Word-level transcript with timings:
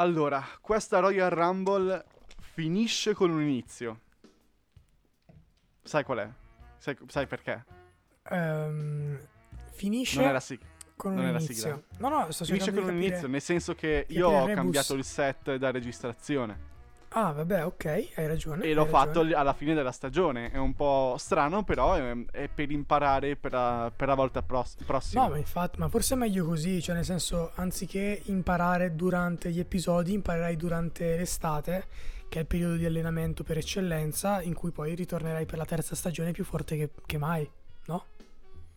Allora, 0.00 0.42
questa 0.62 0.98
Royal 0.98 1.28
Rumble 1.28 2.06
finisce 2.40 3.12
con 3.12 3.30
un 3.30 3.42
inizio. 3.42 4.00
Sai 5.82 6.04
qual 6.04 6.18
è? 6.20 6.30
Sai, 6.78 6.96
sai 7.06 7.26
perché? 7.26 7.62
Ehm, 8.30 9.20
finisce 9.72 10.18
Non 10.20 10.28
era 10.30 10.40
sig- 10.40 10.62
con 10.96 11.12
non 11.12 11.24
un 11.24 11.28
era 11.28 11.38
inizio. 11.38 11.54
sigla. 11.54 11.82
No, 11.98 12.08
no, 12.08 12.30
sto 12.30 12.46
Finisce 12.46 12.72
con 12.72 12.84
un 12.84 12.96
inizio, 12.96 13.28
nel 13.28 13.42
senso 13.42 13.74
che 13.74 14.06
io 14.08 14.28
ho 14.30 14.46
cambiato 14.46 14.94
il 14.94 15.04
set 15.04 15.56
da 15.56 15.70
registrazione 15.70 16.68
Ah, 17.12 17.32
vabbè, 17.32 17.64
ok, 17.66 17.84
hai 18.14 18.26
ragione. 18.28 18.64
e 18.64 18.72
l'ho 18.72 18.84
ragione. 18.84 19.04
fatto 19.04 19.20
alla 19.36 19.52
fine 19.52 19.74
della 19.74 19.90
stagione. 19.90 20.50
È 20.50 20.58
un 20.58 20.74
po' 20.74 21.16
strano, 21.18 21.64
però 21.64 21.94
è, 21.94 22.24
è 22.30 22.48
per 22.48 22.70
imparare 22.70 23.34
per 23.34 23.50
la, 23.52 23.92
per 23.94 24.06
la 24.06 24.14
volta 24.14 24.42
pros- 24.42 24.76
prossima. 24.86 25.22
No, 25.22 25.30
ma 25.30 25.36
infatti, 25.36 25.78
ma 25.80 25.88
forse 25.88 26.14
è 26.14 26.16
meglio 26.16 26.44
così, 26.44 26.80
cioè 26.80 26.94
nel 26.94 27.04
senso, 27.04 27.50
anziché 27.56 28.22
imparare 28.26 28.94
durante 28.94 29.50
gli 29.50 29.58
episodi, 29.58 30.12
imparerai 30.12 30.54
durante 30.56 31.16
l'estate, 31.16 31.86
che 32.28 32.38
è 32.38 32.42
il 32.42 32.46
periodo 32.46 32.76
di 32.76 32.86
allenamento 32.86 33.42
per 33.42 33.58
eccellenza, 33.58 34.40
in 34.42 34.54
cui 34.54 34.70
poi 34.70 34.94
ritornerai 34.94 35.46
per 35.46 35.58
la 35.58 35.64
terza 35.64 35.96
stagione 35.96 36.30
più 36.30 36.44
forte 36.44 36.76
che, 36.76 36.90
che 37.06 37.18
mai, 37.18 37.48
no? 37.86 38.04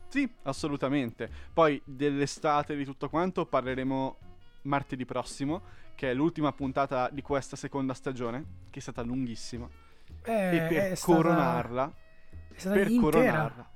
Sì, 0.07 0.27
assolutamente. 0.43 1.29
Poi 1.53 1.79
dell'estate 1.85 2.75
di 2.75 2.83
tutto 2.83 3.09
quanto 3.09 3.45
parleremo 3.45 4.17
martedì 4.63 5.05
prossimo, 5.05 5.61
che 5.95 6.11
è 6.11 6.13
l'ultima 6.13 6.51
puntata 6.51 7.09
di 7.11 7.21
questa 7.21 7.55
seconda 7.55 7.93
stagione, 7.93 8.45
che 8.69 8.79
è 8.79 8.81
stata 8.81 9.01
lunghissima. 9.01 9.67
Eh, 10.23 10.55
e 10.55 10.59
per 10.67 10.91
è 10.91 10.95
stata- 10.95 11.13
coronarla, 11.15 11.93
è 12.53 12.57
stata 12.59 12.75
per 12.75 12.87
intera, 12.89 13.11
coronarla, 13.11 13.69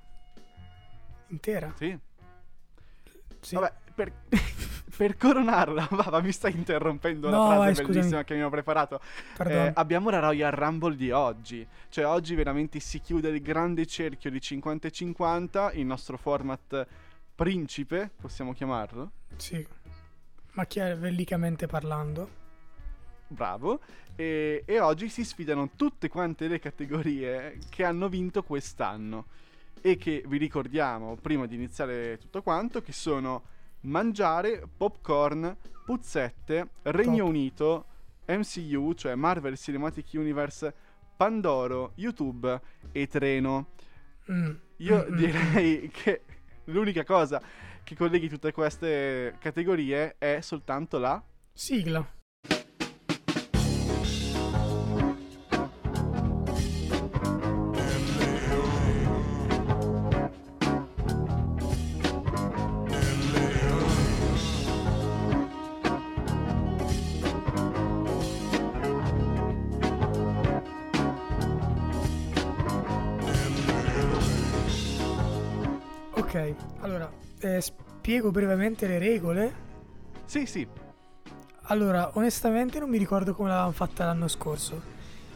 intera. 1.27 1.73
sì. 1.75 1.97
Sì. 3.39 3.55
Vabbè, 3.55 3.73
per, 3.93 4.11
per 4.97 5.15
coronarla, 5.17 5.87
va, 6.09 6.19
mi 6.21 6.31
stai 6.31 6.53
interrompendo 6.53 7.29
No, 7.29 7.37
la 7.37 7.45
frase 7.55 7.57
vai, 7.59 7.75
scusami. 7.75 7.93
bellissima 7.93 8.23
che 8.23 8.35
mi 8.35 8.43
ho 8.43 8.49
preparato. 8.49 8.99
Eh, 9.45 9.71
abbiamo 9.75 10.09
la 10.09 10.19
Royal 10.19 10.51
Rumble 10.51 10.95
di 10.95 11.11
oggi. 11.11 11.65
Cioè, 11.89 12.05
oggi 12.05 12.35
veramente 12.35 12.79
si 12.79 12.99
chiude 12.99 13.29
il 13.29 13.41
grande 13.41 13.85
cerchio 13.85 14.29
di 14.31 14.41
50 14.41 14.87
e 14.87 14.91
50, 14.91 15.71
il 15.73 15.85
nostro 15.85 16.17
format 16.17 16.85
principe, 17.35 18.09
possiamo 18.19 18.53
chiamarlo. 18.53 19.11
Sì. 19.37 19.65
Machiavellicamente 20.57 21.67
parlando. 21.67 22.29
Bravo. 23.27 23.79
E, 24.15 24.63
e 24.65 24.79
oggi 24.79 25.07
si 25.07 25.23
sfidano 25.23 25.69
tutte 25.75 26.09
quante 26.09 26.47
le 26.47 26.57
categorie 26.57 27.59
che 27.69 27.83
hanno 27.83 28.09
vinto 28.09 28.41
quest'anno. 28.41 29.27
E 29.79 29.97
che 29.97 30.23
vi 30.25 30.37
ricordiamo, 30.37 31.15
prima 31.15 31.45
di 31.45 31.53
iniziare 31.53 32.17
tutto 32.17 32.41
quanto, 32.41 32.81
che 32.81 32.91
sono 32.91 33.43
mangiare, 33.81 34.67
popcorn, 34.75 35.55
puzzette, 35.85 36.69
Regno 36.81 37.17
Top. 37.17 37.27
Unito, 37.27 37.85
MCU, 38.25 38.93
cioè 38.95 39.13
Marvel 39.13 39.55
Cinematic 39.55 40.07
Universe, 40.13 40.73
Pandoro, 41.15 41.91
YouTube 41.95 42.59
e 42.91 43.05
Treno. 43.05 43.73
Mm, 44.31 44.55
Io 44.77 45.05
mm, 45.07 45.13
mm, 45.13 45.15
direi 45.15 45.89
che 45.93 46.23
l'unica 46.65 47.03
cosa 47.03 47.39
che 47.87 47.95
colleghi 47.95 48.27
tutte 48.27 48.51
queste 48.51 49.37
categorie 49.39 50.17
è 50.17 50.41
soltanto 50.41 50.97
la 50.97 51.23
Sigla. 51.53 52.05
Spiego 78.07 78.31
brevemente 78.31 78.87
le 78.87 78.99
regole. 78.99 79.53
Sì, 80.23 80.45
sì, 80.45 80.65
Allora, 81.69 82.11
onestamente 82.13 82.79
non 82.79 82.87
mi 82.89 82.97
ricordo 82.97 83.33
come 83.35 83.49
l'avevamo 83.49 83.73
fatta 83.73 84.05
l'anno 84.05 84.29
scorso. 84.29 84.81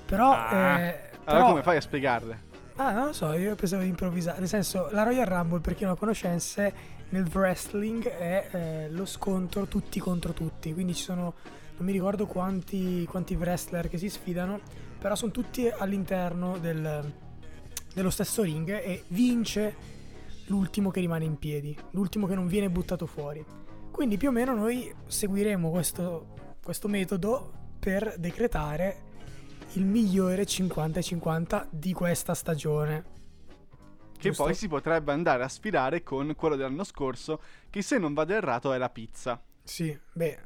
Però, 0.06 0.32
Ah, 0.32 0.80
eh, 0.80 1.10
allora 1.26 1.44
però- 1.44 1.48
come 1.50 1.64
fai 1.64 1.76
a 1.76 1.82
spiegarle? 1.82 2.40
Ah, 2.78 2.94
non 2.94 3.08
lo 3.08 3.12
so, 3.12 3.34
io 3.34 3.54
pensavo 3.56 3.82
di 3.82 3.90
improvvisare. 3.90 4.40
Nel 4.40 4.48
senso, 4.48 4.88
la 4.92 5.04
Royal 5.04 5.26
Rumble, 5.26 5.60
per 5.60 5.76
chi 5.76 5.84
non 5.84 5.92
la 5.92 6.00
conoscesse, 6.00 6.74
nel 7.10 7.28
wrestling 7.34 8.08
è 8.08 8.48
eh, 8.54 8.90
lo 8.92 9.04
scontro 9.06 9.66
tutti 9.66 10.00
contro 10.00 10.32
tutti. 10.32 10.74
Quindi 10.74 10.96
ci 10.96 11.04
sono, 11.04 11.34
non 11.76 11.86
mi 11.86 11.92
ricordo 11.92 12.26
quanti, 12.26 13.04
quanti 13.04 13.36
wrestler 13.36 13.90
che 13.90 13.98
si 13.98 14.08
sfidano, 14.08 14.62
però 14.98 15.16
sono 15.16 15.32
tutti 15.34 15.68
all'interno 15.68 16.58
del- 16.58 17.14
dello 17.94 18.10
stesso 18.10 18.42
ring 18.44 18.70
e 18.70 19.04
vince 19.10 19.91
l'ultimo 20.52 20.92
che 20.92 21.00
rimane 21.00 21.24
in 21.24 21.38
piedi, 21.38 21.76
l'ultimo 21.92 22.28
che 22.28 22.36
non 22.36 22.46
viene 22.46 22.70
buttato 22.70 23.06
fuori. 23.06 23.44
Quindi 23.90 24.18
più 24.18 24.28
o 24.28 24.32
meno 24.32 24.54
noi 24.54 24.94
seguiremo 25.08 25.70
questo, 25.70 26.56
questo 26.62 26.90
metodo 26.90 27.52
per 27.80 28.16
decretare 28.18 29.10
il 29.74 29.86
migliore 29.86 30.44
50-50 30.44 31.68
di 31.70 31.94
questa 31.94 32.34
stagione. 32.34 33.20
Che 34.18 34.28
Giusto? 34.28 34.44
poi 34.44 34.54
si 34.54 34.68
potrebbe 34.68 35.14
andare 35.14 35.44
a 35.44 35.48
sfidare 35.48 36.04
con 36.04 36.36
quello 36.36 36.56
dell'anno 36.58 36.84
scorso, 36.84 37.42
che 37.70 37.82
se 37.82 37.98
non 37.98 38.14
vado 38.14 38.34
errato 38.34 38.74
è 38.74 38.78
la 38.78 38.90
pizza. 38.90 39.42
Sì, 39.64 39.98
beh, 40.14 40.40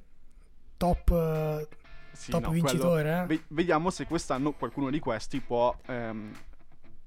top, 0.78 1.10
eh, 1.12 1.68
Sì, 2.12 2.30
top 2.32 2.42
no, 2.44 2.50
vincitore, 2.52 3.02
quello- 3.02 3.24
eh? 3.24 3.26
ve- 3.26 3.44
vediamo 3.50 3.90
se 3.90 4.06
quest'anno 4.06 4.54
qualcuno 4.54 4.92
di 4.92 5.00
questi 5.00 5.42
può 5.42 5.76
ehm, 5.88 6.32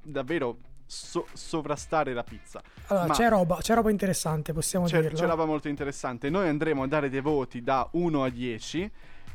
davvero 0.03 0.59
so- 0.89 1.27
sovrastare 1.33 2.13
la 2.15 2.25
pizza. 2.25 2.61
Allora, 2.87 3.07
ma- 3.07 3.15
c'è, 3.15 3.29
roba, 3.29 3.59
c'è 3.61 3.75
roba 3.75 3.91
interessante, 3.91 4.53
possiamo 4.53 4.87
C'è, 4.87 5.03
dirlo. 5.03 5.17
c'è 5.19 5.27
roba 5.27 5.45
molto 5.45 5.69
interessante. 5.69 6.31
Noi 6.31 6.49
andremo 6.49 6.83
a 6.83 6.87
dare 6.89 7.09
dei 7.11 7.21
voti 7.21 7.63
da 7.63 7.87
1 7.93 8.25
a 8.25 8.29
10 8.31 8.91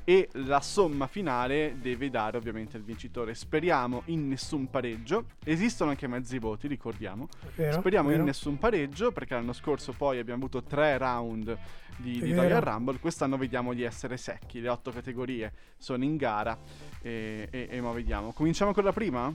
e 0.06 0.28
la 0.34 0.60
somma 0.60 1.08
finale 1.08 1.78
deve 1.80 2.10
dare 2.10 2.36
ovviamente 2.36 2.76
il 2.76 2.84
vincitore. 2.84 3.36
Speriamo 3.36 4.02
in 4.06 4.28
nessun 4.28 4.70
pareggio. 4.70 5.26
Esistono 5.46 5.92
anche 5.92 6.08
mezzi 6.08 6.40
voti, 6.40 6.68
ricordiamo. 6.68 7.30
Vero, 7.56 7.80
Speriamo 7.80 8.10
vero. 8.10 8.20
in 8.22 8.26
nessun 8.26 8.58
pareggio 8.58 9.12
perché 9.12 9.36
l'anno 9.36 9.54
scorso 9.54 9.94
poi 9.94 10.20
abbiamo 10.20 10.40
avuto 10.44 10.64
tre 10.64 10.98
round 10.98 11.58
di, 11.98 12.20
di. 12.20 12.34
Royal 12.34 12.60
Rumble. 12.62 13.00
Quest'anno 13.00 13.38
vediamo 13.38 13.74
di 13.74 13.84
essere 13.84 14.18
secchi. 14.18 14.60
Le 14.60 14.68
otto 14.70 14.92
categorie 14.92 15.54
sono 15.78 16.04
in 16.04 16.18
gara 16.18 16.58
e, 17.02 17.48
e, 17.50 17.68
e 17.70 17.80
mo 17.82 17.94
vediamo. 17.94 18.34
Cominciamo 18.34 18.74
con 18.74 18.84
la 18.84 18.92
prima? 18.92 19.34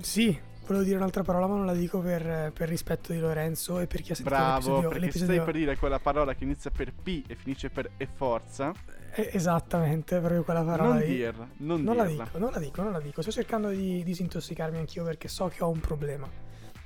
Sì, 0.00 0.36
volevo 0.66 0.84
dire 0.84 0.96
un'altra 0.96 1.22
parola, 1.22 1.46
ma 1.46 1.54
non 1.56 1.66
la 1.66 1.74
dico 1.74 2.00
per, 2.00 2.52
per 2.52 2.68
rispetto 2.68 3.12
di 3.12 3.18
Lorenzo 3.18 3.78
e 3.78 3.86
per 3.86 4.02
chi 4.02 4.12
ha 4.12 4.14
sentito 4.14 4.36
Bravo, 4.36 4.54
l'episodio. 4.56 4.88
perché 4.88 5.04
l'episodio- 5.04 5.34
stai 5.34 5.44
per 5.44 5.54
dire 5.54 5.76
quella 5.76 5.98
parola 5.98 6.34
che 6.34 6.44
inizia 6.44 6.70
per 6.70 6.92
P 6.92 7.22
e 7.26 7.34
finisce 7.34 7.70
per 7.70 7.90
E 7.96 8.06
forza. 8.12 8.72
Eh, 9.14 9.30
Esattamente, 9.32 10.18
proprio 10.18 10.42
quella 10.44 10.62
parola 10.62 10.94
Non 10.94 11.04
dirla, 11.04 11.48
non, 11.58 11.82
Non 11.82 11.96
la 11.96 12.04
dirla. 12.04 12.24
dico, 12.24 12.38
non 12.38 12.50
la 12.52 12.58
dico, 12.58 12.82
non 12.82 12.92
la 12.92 13.00
dico. 13.00 13.22
Sto 13.22 13.30
cercando 13.30 13.68
di 13.68 14.02
disintossicarmi 14.04 14.76
anch'io 14.78 15.04
perché 15.04 15.28
so 15.28 15.48
che 15.48 15.64
ho 15.64 15.70
un 15.70 15.80
problema. 15.80 16.26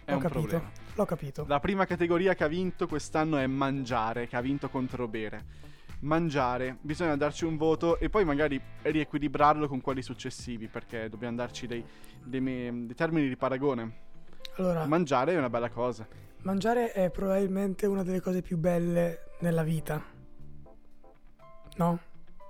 È 0.04 0.10
L'ho 0.10 0.16
un 0.16 0.22
capito, 0.22 0.40
problema. 0.40 0.70
l'ho 0.94 1.04
capito. 1.04 1.44
La 1.48 1.60
prima 1.60 1.86
categoria 1.86 2.34
che 2.34 2.44
ha 2.44 2.48
vinto 2.48 2.86
quest'anno 2.86 3.36
è 3.38 3.46
mangiare, 3.46 4.28
che 4.28 4.36
ha 4.36 4.40
vinto 4.40 4.68
contro 4.68 5.08
bere. 5.08 5.44
Mangiare, 6.02 6.78
bisogna 6.80 7.14
darci 7.16 7.44
un 7.44 7.56
voto 7.58 7.98
e 7.98 8.08
poi 8.08 8.24
magari 8.24 8.58
riequilibrarlo 8.82 9.68
con 9.68 9.82
quelli 9.82 10.00
successivi, 10.00 10.66
perché 10.66 11.08
dobbiamo 11.10 11.36
darci 11.36 11.66
dei, 11.66 11.84
dei 12.24 12.40
dei 12.40 12.94
termini 12.94 13.28
di 13.28 13.36
paragone. 13.36 14.08
Allora, 14.56 14.86
Mangiare 14.86 15.34
è 15.34 15.36
una 15.38 15.50
bella 15.50 15.68
cosa. 15.68 16.06
mangiare 16.42 16.92
è 16.92 17.10
probabilmente 17.10 17.84
una 17.86 18.02
delle 18.02 18.20
cose 18.20 18.40
più 18.40 18.56
belle 18.56 19.32
nella 19.40 19.62
vita. 19.62 20.02
No? 21.76 21.98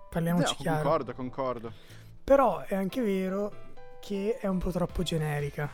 Parliamoci 0.09 0.53
No, 0.53 0.57
chiaro. 0.59 0.83
concordo, 0.83 1.15
concordo. 1.15 1.73
Però 2.23 2.61
è 2.61 2.77
anche 2.77 3.01
vero 3.03 3.53
che 4.01 4.39
è 4.41 4.47
un 4.47 4.59
po' 4.59 4.71
troppo 4.71 5.03
generica. 5.03 5.69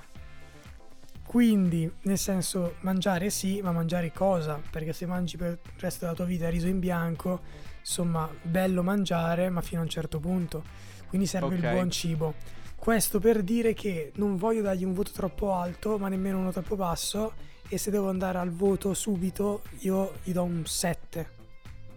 Quindi, 1.27 1.91
nel 2.03 2.19
senso, 2.19 2.77
mangiare 2.81 3.29
sì, 3.31 3.61
ma 3.61 3.73
mangiare 3.73 4.13
cosa? 4.13 4.61
Perché 4.71 4.93
se 4.93 5.07
mangi 5.07 5.37
per 5.37 5.59
il 5.63 5.73
resto 5.81 6.05
della 6.05 6.15
tua 6.17 6.25
vita 6.25 6.49
riso 6.49 6.69
in 6.69 6.79
bianco, 6.79 7.41
insomma, 7.87 8.29
bello 8.43 8.83
mangiare, 8.83 9.49
ma 9.49 9.61
fino 9.61 9.81
a 9.81 9.85
un 9.85 9.89
certo 9.89 10.19
punto. 10.19 10.65
Quindi 11.09 11.27
serve 11.29 11.55
Ok. 11.55 11.63
il 11.63 11.71
buon 11.71 11.91
cibo. 11.91 12.35
Questo 12.75 13.21
per 13.21 13.43
dire 13.43 13.75
che 13.75 14.11
non 14.17 14.37
voglio 14.37 14.61
dargli 14.63 14.85
un 14.85 14.93
voto 14.93 15.13
troppo 15.13 15.53
alto, 15.55 15.97
ma 15.97 16.09
nemmeno 16.09 16.39
uno 16.39 16.51
troppo 16.51 16.75
basso. 16.75 17.33
E 17.69 17.79
se 17.79 17.91
devo 17.91 18.09
andare 18.09 18.39
al 18.39 18.51
voto 18.51 18.93
subito, 18.93 19.63
io 19.81 20.15
gli 20.25 20.33
do 20.33 20.43
un 20.43 20.65
7. 20.67 21.31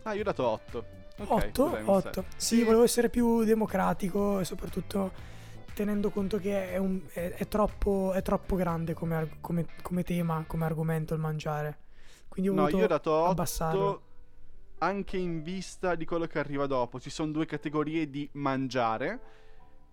Ah, 0.04 0.14
io 0.14 0.22
ho 0.22 0.24
dato 0.24 0.48
8. 0.48 0.86
8? 1.26 1.82
8. 1.86 2.26
Sì, 2.38 2.64
volevo 2.64 2.84
essere 2.84 3.10
più 3.10 3.44
democratico 3.44 4.40
e 4.40 4.46
soprattutto 4.46 5.12
tenendo 5.74 6.10
conto 6.12 6.38
che 6.40 6.72
è, 6.72 6.78
un- 6.78 7.02
è- 7.12 7.34
è 7.36 7.48
troppo, 7.48 8.14
è 8.14 8.22
troppo 8.22 8.56
grande 8.56 8.94
come, 8.94 9.38
come- 9.42 9.66
come 9.82 10.04
tema, 10.04 10.44
come 10.48 10.66
argomento 10.66 11.14
il 11.14 11.20
mangiare. 11.20 11.78
Quindi 12.28 12.50
ho 12.50 12.54
No, 12.54 12.62
voluto 12.62 12.78
io 12.78 12.84
ho 12.86 12.88
dato 12.88 13.12
8. 13.12 13.30
abbassarlo. 13.32 14.02
Anche 14.80 15.18
in 15.18 15.42
vista 15.44 15.96
di 15.96 16.06
quello 16.06 16.26
che 16.26 16.40
arriva 16.40 16.66
dopo. 16.66 17.00
Ci 17.00 17.10
sono 17.10 17.32
due 17.32 17.46
categorie 17.46 18.10
di 18.10 18.28
mangiare, 18.34 19.20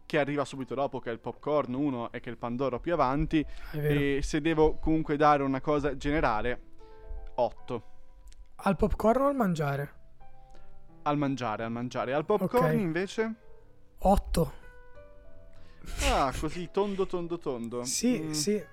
che 0.07 0.19
arriva 0.19 0.45
subito 0.45 0.75
dopo, 0.75 0.99
che 1.01 1.11
è 1.11 1.13
il 1.13 1.19
popcorn 1.21 1.75
uno 1.75 2.11
e 2.13 2.21
che 2.21 2.29
è 2.29 2.33
il 2.33 2.39
pandoro 2.39 2.79
più 2.81 2.93
avanti. 2.93 3.45
E 3.73 4.21
se 4.23 4.41
devo 4.41 4.77
comunque 4.79 5.17
dare 5.17 5.43
una 5.43 5.61
cosa 5.61 5.97
generale, 5.97 6.61
8. 7.35 7.83
Al 8.57 8.77
popcorn 8.77 9.23
o 9.23 9.27
al 9.29 9.35
mangiare? 9.35 9.95
Al 11.03 11.19
mangiare, 11.19 11.65
al 11.65 11.71
mangiare. 11.73 12.13
Al 12.15 12.25
popcorn 12.25 12.65
Ok. 12.67 12.73
invece? 12.81 13.35
8. 13.99 14.53
Ah, 16.11 16.33
così 16.39 16.69
tondo, 16.73 17.07
tondo, 17.07 17.39
tondo. 17.39 17.85
Sì, 17.85 18.21
Mm. 18.21 18.31
sì. 18.33 18.65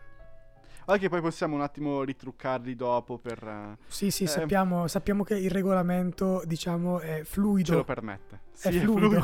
Anche 0.86 1.10
poi 1.10 1.22
possiamo 1.22 1.56
un 1.56 1.62
attimo 1.62 2.04
ritruccarli 2.04 2.76
dopo 2.76 3.18
per... 3.18 3.78
Sì, 3.88 4.12
sì, 4.12 4.24
Eh. 4.24 4.28
sappiamo, 4.28 4.88
sappiamo 4.88 5.24
che 5.24 5.36
il 5.38 5.50
regolamento, 5.52 6.42
diciamo, 6.46 7.00
è 7.00 7.22
fluido. 7.24 7.70
ce 7.72 7.76
lo 7.76 7.84
permette. 7.84 8.36
è 8.62 8.72
Sì, 8.72 8.80
fluido. 8.80 9.24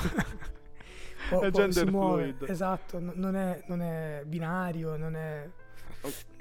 Po- 1.30 1.42
È 1.42 1.52
po- 1.52 1.58
gender 1.58 1.86
si 1.86 1.92
muove. 1.92 2.34
fluid. 2.34 2.50
Esatto, 2.50 2.98
n- 3.00 3.12
non 3.16 3.36
è, 3.36 3.64
non 3.68 3.82
è 3.82 4.24
binario, 4.26 4.96
non 4.96 5.16
è 5.16 5.48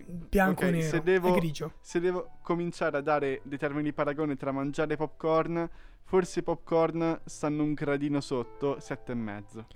bianco 0.06 0.62
Ok, 0.62 0.69
o 0.69 0.70
nero, 0.70 0.88
se 0.88 1.03
devo- 1.03 1.35
è 1.35 1.38
grigio. 1.38 1.73
Se 1.81 2.00
devo 2.00 2.38
cominciare 2.43 2.97
a 2.97 3.00
dare 3.00 3.41
dei 3.43 3.59
termini 3.59 3.82
di 3.85 3.93
paragone 3.93 4.37
tra 4.37 4.53
mangiare 4.53 4.94
e 4.94 4.97
popcorn, 4.97 5.69
forse 6.05 6.38
i 6.41 6.43
popcorn 6.43 7.21
stanno 7.25 7.64
un 7.64 7.75
gradino 7.75 8.21
sotto, 8.21 8.79
sette 8.81 9.12
e 9.12 9.17
mezzo. 9.17 9.67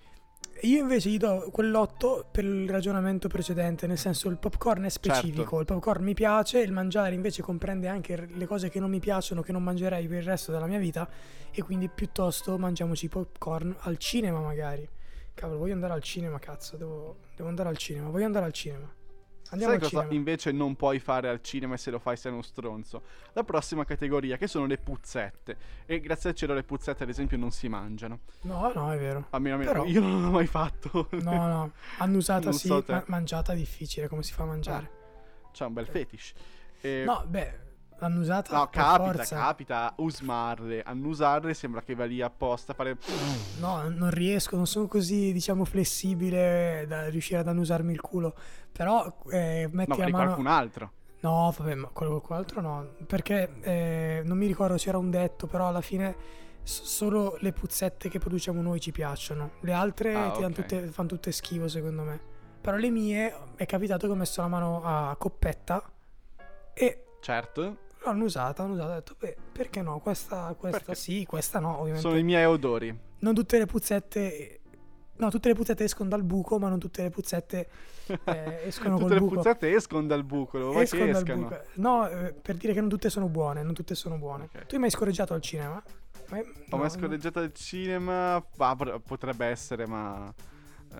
Io 0.64 0.80
invece 0.80 1.10
gli 1.10 1.16
do 1.16 1.50
quell'8 1.52 2.26
per 2.30 2.44
il 2.44 2.68
ragionamento 2.68 3.26
precedente, 3.26 3.88
nel 3.88 3.98
senso 3.98 4.28
il 4.28 4.38
popcorn 4.38 4.84
è 4.84 4.88
specifico, 4.90 5.40
Certo. 5.40 5.58
il 5.58 5.64
popcorn 5.66 6.04
mi 6.04 6.14
piace, 6.14 6.60
il 6.60 6.70
mangiare 6.70 7.14
invece 7.14 7.42
comprende 7.42 7.88
anche 7.88 8.28
le 8.32 8.46
cose 8.46 8.68
che 8.68 8.78
non 8.78 8.88
mi 8.88 9.00
piacciono, 9.00 9.42
che 9.42 9.50
non 9.50 9.62
mangerei 9.64 10.06
per 10.06 10.18
il 10.18 10.24
resto 10.24 10.52
della 10.52 10.66
mia 10.66 10.78
vita 10.78 11.08
e 11.50 11.62
quindi 11.62 11.88
piuttosto 11.88 12.56
mangiamoci 12.58 13.08
popcorn 13.08 13.74
al 13.80 13.96
cinema 13.98 14.38
magari. 14.38 14.88
Cavolo, 15.34 15.58
voglio 15.58 15.74
andare 15.74 15.94
al 15.94 16.02
cinema, 16.02 16.38
cazzo, 16.38 16.76
devo, 16.76 17.16
devo 17.34 17.48
andare 17.48 17.68
al 17.68 17.76
cinema, 17.76 18.08
voglio 18.10 18.26
andare 18.26 18.44
al 18.44 18.52
cinema. 18.52 18.88
Andiamo 19.52 19.72
Sai 19.74 19.82
cosa 19.82 20.00
cinema. 20.00 20.14
invece 20.14 20.50
non 20.52 20.76
puoi 20.76 20.98
fare 20.98 21.28
al 21.28 21.42
cinema 21.42 21.74
e 21.74 21.76
se 21.76 21.90
lo 21.90 21.98
fai 21.98 22.16
sei 22.16 22.32
uno 22.32 22.40
stronzo? 22.42 23.02
La 23.34 23.44
prossima 23.44 23.84
categoria, 23.84 24.36
che 24.38 24.46
sono 24.46 24.64
le 24.66 24.78
puzzette. 24.78 25.56
E 25.86 26.00
grazie 26.00 26.30
al 26.30 26.36
cielo 26.36 26.54
le 26.54 26.62
puzzette, 26.62 27.02
ad 27.02 27.08
esempio, 27.10 27.36
non 27.36 27.50
si 27.50 27.68
mangiano. 27.68 28.20
No, 28.42 28.72
no, 28.74 28.90
è 28.92 28.98
vero. 28.98 29.26
Almeno, 29.30 29.56
almeno 29.56 29.72
Però- 29.72 29.84
io 29.84 30.00
non 30.00 30.22
l'ho 30.22 30.30
mai 30.30 30.46
fatto. 30.46 31.08
No, 31.10 31.46
no, 31.46 31.70
annusata 31.98 32.44
Non 32.44 32.54
sì, 32.54 32.66
so 32.68 32.82
ma- 32.88 33.04
mangiata 33.08 33.52
difficile, 33.52 34.08
come 34.08 34.22
si 34.22 34.32
fa 34.32 34.44
a 34.44 34.46
mangiare? 34.46 34.90
C'è 35.52 35.66
un 35.66 35.72
bel 35.74 35.86
fetish. 35.86 36.32
E- 36.80 37.02
No, 37.04 37.22
beh, 37.26 37.61
annusata 38.04 38.56
No, 38.56 38.68
per 38.68 38.80
capita, 38.82 39.12
forza. 39.12 39.36
capita, 39.36 39.92
usmarle, 39.98 40.82
annusarle 40.82 41.54
sembra 41.54 41.82
che 41.82 41.94
va 41.94 42.04
lì 42.04 42.20
apposta 42.20 42.72
a 42.72 42.74
fare... 42.74 42.96
No, 43.60 43.88
non 43.88 44.10
riesco, 44.10 44.56
non 44.56 44.66
sono 44.66 44.86
così, 44.86 45.32
diciamo, 45.32 45.64
flessibile 45.64 46.84
da 46.88 47.08
riuscire 47.08 47.40
ad 47.40 47.48
annusarmi 47.48 47.92
il 47.92 48.00
culo. 48.00 48.34
Però 48.72 49.18
eh, 49.30 49.68
metti 49.72 49.90
No, 49.90 49.96
la 49.96 50.08
mano... 50.08 50.24
qualcun 50.24 50.46
altro. 50.46 50.92
No, 51.20 51.54
vabbè, 51.56 51.74
ma 51.74 51.88
quello 51.88 52.20
qualcun 52.20 52.36
altro 52.36 52.60
no. 52.60 52.88
Perché 53.06 53.52
eh, 53.60 54.22
non 54.24 54.36
mi 54.36 54.46
ricordo 54.46 54.74
c'era 54.76 54.98
un 54.98 55.10
detto, 55.10 55.46
però 55.46 55.68
alla 55.68 55.80
fine 55.80 56.40
solo 56.64 57.36
le 57.40 57.52
puzzette 57.52 58.08
che 58.08 58.18
produciamo 58.18 58.60
noi 58.62 58.80
ci 58.80 58.92
piacciono. 58.92 59.52
Le 59.60 59.72
altre 59.72 60.14
Ah, 60.14 60.30
ti 60.30 60.40
danno 60.40 60.54
ok. 60.54 60.60
tutte, 60.60 60.86
fanno 60.88 61.08
tutte 61.08 61.30
schifo, 61.32 61.68
secondo 61.68 62.02
me. 62.02 62.20
Però 62.60 62.76
le 62.76 62.90
mie 62.90 63.34
è 63.56 63.66
capitato 63.66 64.06
che 64.06 64.12
ho 64.12 64.16
messo 64.16 64.40
la 64.40 64.48
mano 64.48 64.82
a 64.84 65.14
coppetta 65.18 65.82
e 66.74 67.04
Certo, 67.20 67.76
l'ho 68.04 68.10
annusata, 68.10 68.62
ho 68.62 68.66
annusata, 68.66 68.90
ho 68.90 68.94
detto, 68.94 69.16
beh, 69.18 69.36
perché 69.52 69.82
no? 69.82 69.98
Questa, 70.00 70.54
questa 70.58 70.78
Perché? 70.78 70.94
sì, 70.94 71.24
questa 71.26 71.58
no, 71.60 71.78
ovviamente. 71.78 72.00
sono 72.00 72.16
i 72.18 72.22
miei 72.22 72.44
odori. 72.44 72.96
Non 73.20 73.34
tutte 73.34 73.58
le 73.58 73.66
puzzette... 73.66 74.58
No, 75.14 75.30
tutte 75.30 75.48
le 75.48 75.54
puzzette 75.54 75.84
escono 75.84 76.08
dal 76.08 76.24
buco, 76.24 76.58
ma 76.58 76.68
non 76.68 76.78
tutte 76.80 77.02
le 77.02 77.10
puzzette 77.10 77.68
eh, 78.24 78.60
escono 78.66 78.96
Tutte 78.96 79.08
col 79.08 79.12
le 79.14 79.20
buco. 79.20 79.34
puzzette 79.36 79.72
escono 79.72 80.06
dal 80.06 80.24
buco, 80.24 80.58
lo 80.58 80.72
vuoi 80.72 80.88
che 80.88 81.10
escano? 81.10 81.42
buco. 81.42 81.60
No, 81.74 82.08
eh, 82.08 82.32
per 82.32 82.56
dire 82.56 82.72
che 82.72 82.80
non 82.80 82.88
tutte 82.88 83.08
sono 83.08 83.28
buone, 83.28 83.62
non 83.62 83.74
tutte 83.74 83.94
sono 83.94 84.16
buone. 84.16 84.44
Ok. 84.44 84.66
Tu 84.66 84.74
hai 84.74 84.80
mai 84.80 84.90
scorreggiato 84.90 85.34
al 85.34 85.40
cinema? 85.42 85.80
Ma- 86.28 86.38
Ho 86.38 86.44
no, 86.70 86.76
mai 86.78 86.90
scorreggiato 86.90 87.38
al 87.38 87.52
cinema? 87.52 88.44
Pot- 88.56 89.00
potrebbe 89.00 89.46
essere, 89.46 89.86
ma... 89.86 90.32
eh, 90.92 90.98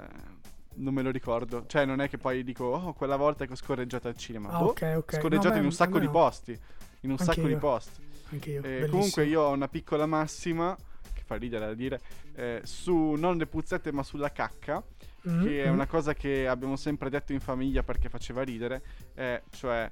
non 0.74 0.94
me 0.94 1.02
lo 1.02 1.10
ricordo. 1.10 1.64
Cioè, 1.66 1.84
non 1.84 2.00
è 2.00 2.08
che 2.08 2.18
poi 2.18 2.44
dico, 2.44 2.64
oh, 2.66 2.92
quella 2.92 3.16
volta 3.16 3.44
che 3.46 3.52
ho 3.52 3.56
scorreggiato 3.56 4.06
al 4.08 4.16
cinema. 4.16 4.50
Ah, 4.50 4.58
Boh, 4.58 4.66
ok, 4.68 4.94
ok. 4.98 5.14
Scorreggiato 5.16 5.54
No, 5.54 5.60
in 5.60 5.64
un 5.64 5.72
sacco 5.72 5.98
di 5.98 6.06
no. 6.06 6.12
posti. 6.12 6.60
In 7.02 7.10
un 7.10 7.16
Anche 7.18 7.24
sacco 7.32 7.46
di 7.46 7.52
io. 7.52 7.58
posti. 7.58 8.00
Anche 8.30 8.50
io. 8.50 8.62
Eh, 8.62 8.86
comunque 8.88 9.24
io 9.24 9.42
ho 9.42 9.50
una 9.52 9.68
piccola 9.68 10.06
massima, 10.06 10.76
che 11.12 11.22
fa 11.24 11.36
ridere 11.36 11.66
da 11.66 11.74
dire, 11.74 12.00
eh, 12.34 12.60
su 12.64 13.12
non 13.12 13.36
le 13.36 13.46
puzzette 13.46 13.92
ma 13.92 14.02
sulla 14.02 14.32
cacca, 14.32 14.82
Mm, 15.28 15.44
che 15.44 15.62
è 15.62 15.70
mm. 15.70 15.72
una 15.72 15.86
cosa 15.86 16.14
che 16.14 16.48
abbiamo 16.48 16.74
sempre 16.74 17.08
detto 17.08 17.32
in 17.32 17.38
famiglia 17.38 17.84
perché 17.84 18.08
faceva 18.08 18.42
ridere, 18.42 18.82
eh, 19.14 19.42
cioè 19.50 19.88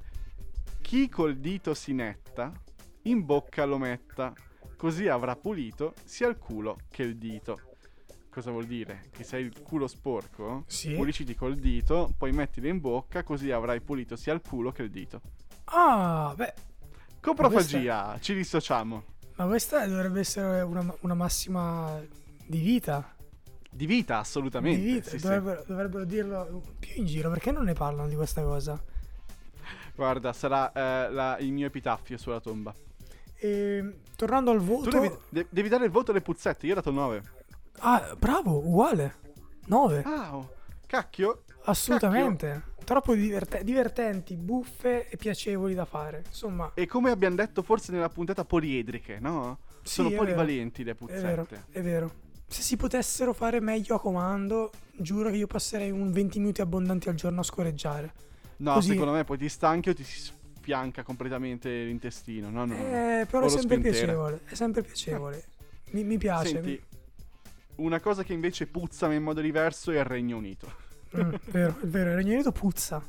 chi 0.81 1.09
col 1.09 1.37
dito 1.37 1.73
si 1.73 1.93
netta, 1.93 2.53
in 3.03 3.25
bocca 3.25 3.65
lo 3.65 3.79
metta, 3.79 4.33
così 4.77 5.07
avrà 5.07 5.37
pulito 5.37 5.95
sia 6.03 6.27
il 6.27 6.37
culo 6.37 6.79
che 6.91 7.05
il 7.05 7.17
dito. 7.17 7.61
Cosa 8.29 8.51
vuol 8.51 8.67
dire? 8.67 9.03
Che 9.13 9.23
se 9.23 9.37
hai 9.37 9.45
il 9.45 9.61
culo 9.63 9.87
sporco, 9.87 10.65
Sì. 10.67 10.95
pulisciti 10.95 11.37
col 11.37 11.55
dito, 11.57 12.13
poi 12.19 12.33
mettilo 12.33 12.67
in 12.67 12.81
bocca, 12.81 13.23
così 13.23 13.53
avrai 13.53 13.81
pulito 13.81 14.17
sia 14.17 14.33
il 14.33 14.41
culo 14.41 14.73
che 14.73 14.83
il 14.83 14.91
dito. 14.91 15.21
Ah, 15.67 16.33
beh, 16.37 16.55
Coprofagia, 17.21 18.17
ci 18.21 18.35
dissociamo. 18.35 19.05
ma 19.37 19.47
questa 19.47 19.87
dovrebbe 19.87 20.21
essere 20.21 20.63
una, 20.63 20.85
una 21.01 21.15
massima 21.15 22.01
di 22.47 22.59
vita. 22.61 23.15
Di 23.71 23.87
vita, 23.87 24.19
assolutamente. 24.19 24.81
Di 24.81 24.93
vita. 24.95 25.11
sì, 25.11 25.19
sì. 25.19 25.25
dovrebbero, 25.25 25.65
dovrebbero 25.67 26.05
dirlo 26.05 26.63
più 26.79 26.91
in 26.97 27.07
giro. 27.07 27.31
Perché 27.31 27.53
non 27.53 27.65
ne 27.65 27.73
parlano 27.75 28.09
di 28.09 28.17
questa 28.17 28.43
cosa? 28.43 28.83
Guarda, 29.95 30.33
sarà 30.33 30.73
eh, 30.73 31.11
la- 31.13 31.39
il 31.39 31.53
mio 31.53 31.67
epitaffio 31.67 32.17
sulla 32.17 32.41
tomba. 32.41 32.75
E, 33.37 33.99
tornando 34.17 34.51
al 34.51 34.59
voto. 34.61 34.91
devi, 34.91 35.11
de- 35.29 35.47
devi 35.49 35.69
dare 35.69 35.85
il 35.85 35.91
voto 35.91 36.11
alle 36.11 36.21
puzzette, 36.21 36.67
io 36.67 36.73
ho 36.73 36.77
dato 36.77 36.91
9. 36.91 37.23
Ah, 37.81 38.15
bravo, 38.19 38.59
uguale. 38.59 39.15
9. 39.67 40.03
Ah, 40.05 40.37
oh, 40.37 40.53
cacchio. 40.87 41.45
Assolutamente. 41.65 42.70
Troppo 42.91 43.15
diverte- 43.15 43.63
divertenti, 43.63 44.35
buffe 44.35 45.09
e 45.09 45.17
piacevoli 45.17 45.75
da 45.75 45.85
fare. 45.85 46.25
Insomma, 46.27 46.73
E 46.75 46.89
come 46.89 47.13
abbiamo 47.13 47.37
detto 47.37 47.63
forse 47.63 47.93
nella 47.93 48.09
puntata 48.09 48.45
poliedriche, 48.45 49.21
no? 49.21 49.61
Sì, 49.85 49.95
Sono 49.95 50.11
polivalenti 50.11 50.83
le 50.83 50.91
è 50.91 50.95
vero, 50.95 51.45
puzzette. 51.45 51.67
è 51.71 51.83
vero. 51.83 52.13
Se 52.49 52.63
si 52.63 52.77
potessero 52.77 53.33
fare 53.33 53.61
meglio 53.61 53.95
a 53.95 54.01
comando, 54.01 54.73
giuro 54.97 55.31
che 55.31 55.37
io 55.37 55.47
passerei 55.47 55.93
un 55.93 56.11
20 56.11 56.41
minuti 56.41 56.63
abbondanti 56.63 57.09
al 57.09 57.15
giorno 57.15 57.39
a 57.39 57.43
scoreggiare. 57.45 58.13
No, 58.57 58.73
Così- 58.73 58.89
secondo 58.89 59.13
me 59.13 59.23
poi 59.23 59.39
ti 59.39 59.49
stanchi 59.49 59.91
o 59.91 59.95
ti 59.95 60.03
si 60.03 60.33
sfianca 60.59 61.05
completamente 61.05 61.85
l'intestino. 61.85 62.51
No, 62.51 62.65
no, 62.65 62.75
no. 62.77 62.83
Eh, 63.21 63.25
però 63.31 63.45
O 63.45 63.47
è 63.47 63.51
sempre 63.51 63.79
piacevole. 63.79 64.41
È 64.47 64.55
sempre 64.57 64.83
piacevole. 64.83 65.45
Mi, 65.93 66.03
mi 66.03 66.19
piace. 66.19 66.49
Senti, 66.55 66.83
una 67.77 68.01
cosa 68.01 68.25
che 68.25 68.33
invece 68.33 68.67
puzza 68.67 69.07
ma 69.07 69.15
in 69.15 69.23
modo 69.23 69.41
diverso 69.41 69.93
è 69.93 69.99
il 69.99 70.05
Regno 70.05 70.37
Unito. 70.39 70.89
Mm, 71.17 71.35
vero, 71.51 71.77
è 71.81 71.87
vero. 71.87 72.11
Il 72.11 72.17
Regno 72.17 72.33
Unito 72.35 72.53
puzza. 72.53 73.03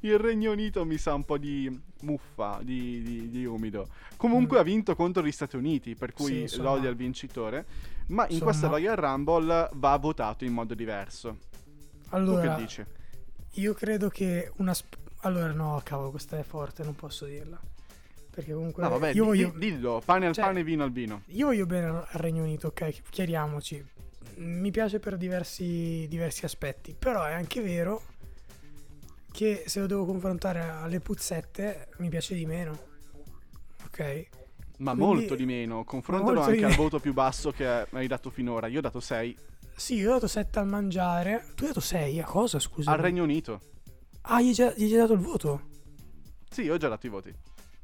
Il 0.00 0.18
Regno 0.18 0.52
Unito 0.52 0.84
mi 0.84 0.98
sa 0.98 1.14
un 1.14 1.24
po' 1.24 1.38
di 1.38 1.80
muffa, 2.02 2.60
di, 2.62 3.02
di- 3.02 3.30
di 3.30 3.44
umido. 3.46 3.88
Comunque 4.16 4.58
Mm. 4.58 4.60
ha 4.60 4.62
vinto 4.62 4.94
contro 4.94 5.24
gli 5.24 5.32
Stati 5.32 5.56
Uniti, 5.56 5.94
per 5.94 6.12
cui 6.12 6.26
Sì, 6.26 6.40
insomma. 6.42 6.72
al 6.72 6.94
vincitore. 6.94 7.64
Ma 8.08 8.24
in 8.24 8.32
Insomma. 8.32 8.50
questa 8.50 8.68
Royal 8.68 8.96
Rumble 8.96 9.70
va 9.72 9.96
votato 9.96 10.44
in 10.44 10.52
modo 10.52 10.74
diverso. 10.74 11.38
Allora, 12.10 12.42
tu 12.42 12.56
che 12.56 12.62
dici? 12.62 12.84
io 13.54 13.72
credo 13.74 14.08
che 14.08 14.52
una... 14.56 14.74
sp- 14.74 14.96
allora, 15.20 15.50
no, 15.52 15.80
cavolo, 15.82 16.10
questa 16.10 16.38
è 16.38 16.42
forte, 16.42 16.84
non 16.84 16.94
posso 16.94 17.24
dirla. 17.24 17.58
Perché 18.30 18.52
comunque... 18.52 18.82
No, 18.82 18.90
vabbè, 18.90 19.12
io, 19.14 19.24
voglio, 19.24 19.48
di- 19.56 19.70
dillo, 19.70 20.02
pane 20.04 20.26
al 20.26 20.34
Cioè- 20.34 20.44
pane, 20.44 20.62
vino 20.62 20.84
al 20.84 20.92
vino. 20.92 21.22
io 21.28 21.46
voglio 21.46 21.64
bene 21.66 21.86
al 21.86 22.06
Regno 22.12 22.42
Unito, 22.42 22.66
ok? 22.68 23.02
Chiariamoci. 23.08 23.84
Mi 24.36 24.70
piace 24.70 24.98
per 24.98 25.16
diversi, 25.16 26.06
diversi 26.08 26.44
aspetti. 26.44 26.94
Però 26.98 27.24
è 27.24 27.32
anche 27.32 27.60
vero 27.62 28.02
che 29.32 29.64
se 29.66 29.80
lo 29.80 29.86
devo 29.86 30.04
confrontare 30.04 30.60
alle 30.60 31.00
puzzette 31.00 31.88
mi 31.98 32.08
piace 32.08 32.34
di 32.34 32.46
meno. 32.46 32.78
Ok? 33.84 34.28
Ma 34.78 34.92
Quindi- 34.94 35.14
molto 35.14 35.34
di 35.34 35.46
meno. 35.46 35.84
Confrontalo 35.84 36.42
anche 36.42 36.64
al 36.64 36.74
voto 36.74 36.98
più 37.00 37.12
basso 37.12 37.50
che 37.50 37.86
hai 37.90 38.06
dato 38.06 38.30
finora. 38.30 38.66
Io 38.66 38.78
ho 38.78 38.82
dato 38.82 39.00
6 39.00 39.36
Sì, 39.74 39.94
io 39.96 40.10
ho 40.10 40.12
dato 40.14 40.26
7 40.26 40.58
al 40.58 40.66
mangiare. 40.66 41.46
Tu 41.54 41.62
hai 41.62 41.68
dato 41.68 41.80
6 41.80 42.20
a 42.20 42.24
cosa, 42.24 42.58
scusa? 42.58 42.90
al 42.90 42.98
Regno 42.98 43.22
Unito. 43.22 43.60
Ah, 44.22 44.40
gli 44.40 44.48
hai 44.48 44.52
già, 44.54 44.72
gli 44.74 44.82
hai 44.84 44.88
già 44.88 44.98
dato 44.98 45.12
il 45.12 45.20
voto? 45.20 45.68
Sì, 46.50 46.62
io 46.62 46.74
ho 46.74 46.76
già 46.78 46.88
dato 46.88 47.06
i 47.06 47.10
voti. 47.10 47.34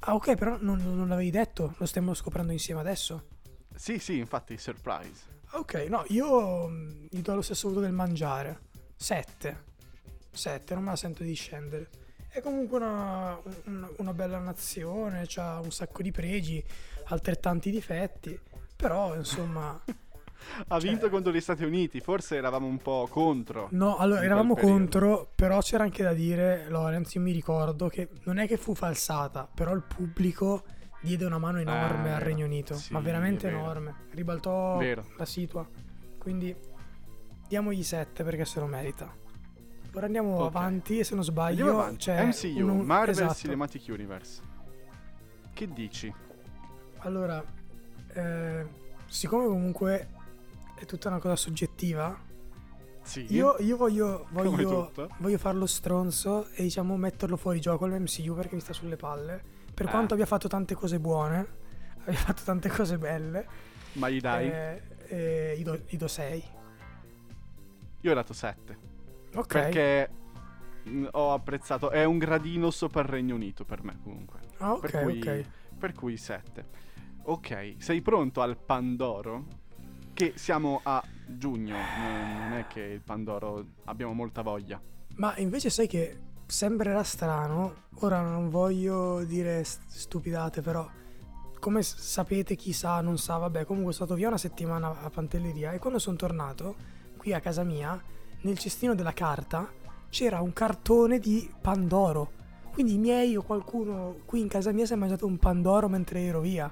Ah, 0.01 0.15
ok, 0.15 0.35
però 0.35 0.57
non, 0.61 0.79
non 0.83 1.07
l'avevi 1.09 1.31
detto. 1.31 1.75
Lo 1.79 1.87
stiamo 1.87 2.15
scoprendo 2.15 2.53
insieme 2.53 2.81
adesso. 2.81 3.29
Sì, 3.75 3.99
sì, 3.99 4.19
infatti, 4.19 4.57
surprise. 4.59 5.41
Ok, 5.55 5.75
no, 5.89 6.05
io 6.09 6.69
mm, 6.69 7.07
gli 7.11 7.21
do 7.21 7.35
lo 7.35 7.43
stesso 7.43 7.69
voto 7.69 7.81
del 7.81 7.93
mangiare. 7.93 8.61
7. 8.97 9.71
7, 10.31 10.75
non 10.75 10.85
me 10.85 10.91
la 10.91 10.97
sento 10.97 11.23
di 11.23 11.35
scendere. 11.35 11.89
È 12.29 12.41
comunque 12.41 12.79
una, 12.79 13.39
una- 13.65 13.91
una 13.99 14.15
bella 14.15 14.39
nazione, 14.39 15.27
ha 15.37 15.61
un 15.61 15.71
sacco 15.71 16.01
di 16.01 16.11
pregi, 16.11 16.65
altrettanti 17.05 17.71
difetti, 17.71 18.39
però 18.75 19.15
insomma... 19.15 19.79
ha 20.69 20.81
cioè- 20.81 20.89
vinto 20.89 21.11
contro 21.11 21.31
gli 21.31 21.41
Stati 21.41 21.65
Uniti, 21.65 22.01
forse 22.01 22.37
eravamo 22.37 22.67
un 22.67 22.79
po' 22.79 23.07
contro. 23.11 23.69
No, 23.73 23.99
allora 23.99 24.23
eravamo 24.23 24.57
contro, 24.57 25.31
però 25.35 25.61
c'era 25.61 25.85
anche 25.85 26.03
da 26.03 26.15
dire, 26.15 26.67
Lorenz, 26.71 27.13
io 27.13 27.21
mi 27.21 27.33
ricordo 27.33 27.89
che 27.89 28.09
non 28.23 28.39
è 28.39 28.47
che 28.47 28.57
fu 28.57 28.75
falsata, 28.75 29.47
però 29.53 29.75
il 29.75 29.83
pubblico 29.83 30.65
diede 31.03 31.25
una 31.27 31.39
mano 31.39 31.61
enorme 31.61 32.09
Eh, 32.09 32.13
al 32.13 32.21
Regno 32.21 32.47
Unito, 32.47 32.75
sì, 32.75 32.93
ma 32.93 33.01
veramente 33.01 33.49
enorme, 33.49 33.95
ribaltò 34.13 34.79
Vero. 34.79 35.05
la 35.19 35.25
situa. 35.27 35.69
Quindi 36.19 36.55
diamogli 37.49 37.83
7 37.83 38.25
perché 38.25 38.45
se 38.45 38.61
lo 38.61 38.67
merita. 38.67 39.13
Ora 39.95 40.07
andiamo 40.07 40.37
Ok. 40.39 40.47
avanti 40.55 40.99
e 41.01 41.05
se 41.05 41.15
non 41.15 41.23
sbaglio 41.25 41.95
c'è 41.97 42.25
MCU, 42.25 42.67
un- 42.67 42.81
Marvel 42.81 43.11
esatto. 43.11 43.35
Cinematic 43.35 43.85
Universe. 43.89 44.41
Che 45.53 45.69
dici? 45.73 46.11
Allora, 46.99 47.45
eh, 48.15 48.67
siccome 49.07 49.45
comunque 49.47 50.09
è 50.79 50.87
tutta 50.87 51.09
una 51.09 51.19
cosa 51.19 51.37
soggettiva, 51.37 52.17
Sì. 53.03 53.27
io, 53.29 53.57
io 53.59 53.77
voglio, 53.77 54.27
voglio, 54.31 54.91
voglio 55.19 55.39
farlo 55.39 55.67
stronzo 55.67 56.49
e 56.55 56.63
diciamo 56.63 56.97
metterlo 56.97 57.37
fuori 57.37 57.61
gioco 57.61 57.85
all'MCU 57.85 58.35
perché 58.35 58.55
mi 58.55 58.61
sta 58.63 58.73
sulle 58.73 58.97
palle. 58.97 59.61
Per 59.83 59.91
Ah. 59.91 59.95
quanto 59.97 60.15
abbia 60.15 60.27
fatto 60.27 60.47
tante 60.47 60.75
cose 60.75 61.01
buone, 61.01 61.47
abbia 62.05 62.15
fatto 62.21 62.43
tante 62.45 62.69
cose 62.69 62.99
belle, 62.99 63.47
Ma 63.95 64.09
gli 64.09 64.21
dai? 64.21 64.49
eh, 64.49 64.83
eh, 65.09 65.55
gli, 65.59 65.65
do, 65.65 65.77
gli 65.89 65.97
do 65.97 66.07
6. 66.07 66.45
Io 68.03 68.11
ho 68.11 68.15
dato 68.15 68.33
7. 68.33 68.79
Ok. 69.35 69.47
Perché 69.47 70.11
mh, 70.85 71.07
ho 71.13 71.33
apprezzato. 71.33 71.91
È 71.91 72.05
un 72.05 72.19
gradino 72.19 72.71
sopra 72.71 73.03
il 73.03 73.09
Regno 73.09 73.35
Unito 73.35 73.65
per 73.65 73.83
me, 73.83 73.99
comunque. 74.03 74.39
Ah, 74.59 74.73
ok, 74.75 74.81
per 74.91 75.03
cui, 75.03 75.19
ok. 75.19 75.45
Per 75.79 75.93
cui 75.95 76.17
7. 76.17 76.67
Ok, 77.25 77.75
sei 77.79 78.01
pronto 78.03 78.41
al 78.41 78.57
Pandoro? 78.57 79.47
Che 80.15 80.33
siamo 80.37 80.81
a 80.85 81.03
giugno. 81.27 81.75
Non 81.75 82.53
è 82.53 82.67
che 82.69 82.81
il 82.83 83.01
Pandoro 83.01 83.65
abbiamo 83.87 84.13
molta 84.13 84.43
voglia. 84.43 84.81
Ma 85.17 85.37
invece 85.39 85.71
sai 85.71 85.87
che 85.89 86.19
sembrerà 86.53 87.03
strano, 87.03 87.87
ora 88.01 88.21
non 88.21 88.51
voglio 88.51 89.25
dire 89.25 89.65
st- 89.65 89.81
stupidate, 89.89 90.61
però 90.61 90.87
come 91.59 91.83
sapete, 91.83 92.57
chi 92.57 92.75
sa, 92.75 93.01
non 93.01 93.17
sa, 93.17 93.39
vabbè, 93.39 93.65
comunque 93.65 93.95
sono 93.95 94.05
stato 94.05 94.19
via 94.21 94.29
una 94.29 94.37
settimana 94.37 95.01
a 95.01 95.09
Pantelleria 95.09 95.73
e 95.73 95.79
quando 95.79 95.99
sono 95.99 96.17
tornato 96.17 96.75
qui 97.17 97.33
a 97.33 97.41
casa 97.41 97.63
mia, 97.63 97.99
nel 98.43 98.59
cestino 98.59 98.95
della 98.95 99.15
carta 99.15 99.67
c'era 100.11 100.41
un 100.43 100.53
cartone 100.53 101.19
di 101.19 101.51
Pandoro. 101.59 102.33
Quindi 102.71 102.95
i 102.95 102.99
miei 102.99 103.35
o 103.35 103.43
qualcuno 103.43 104.17
qui 104.27 104.41
in 104.41 104.49
casa 104.49 104.73
mia 104.73 104.85
si 104.85 104.93
è 104.93 104.97
mangiato 104.97 105.25
un 105.25 105.39
Pandoro 105.39 105.89
mentre 105.89 106.21
ero 106.21 106.41
via. 106.41 106.71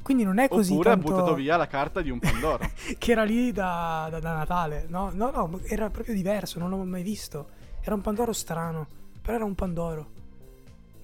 Quindi 0.00 0.24
non 0.24 0.38
è 0.38 0.48
così 0.48 0.72
Oppure 0.72 0.90
ha 0.90 0.92
tanto 0.94 1.10
buttato 1.10 1.34
via 1.34 1.56
la 1.58 1.66
carta 1.66 2.00
di 2.00 2.08
un 2.08 2.20
Pandoro. 2.20 2.70
che 2.96 3.12
era 3.12 3.24
lì 3.24 3.52
da, 3.52 4.08
da- 4.10 4.20
da 4.20 4.32
Natale. 4.32 4.86
No, 4.88 5.10
no, 5.12 5.30
no, 5.30 5.60
era 5.64 5.90
proprio 5.90 6.14
diverso, 6.14 6.58
non 6.58 6.70
l'ho 6.70 6.82
mai 6.84 7.02
visto. 7.02 7.53
Era 7.86 7.94
un 7.94 8.00
Pandoro 8.00 8.32
strano, 8.32 8.86
però 9.20 9.36
era 9.36 9.44
un 9.44 9.54
Pandoro. 9.54 10.10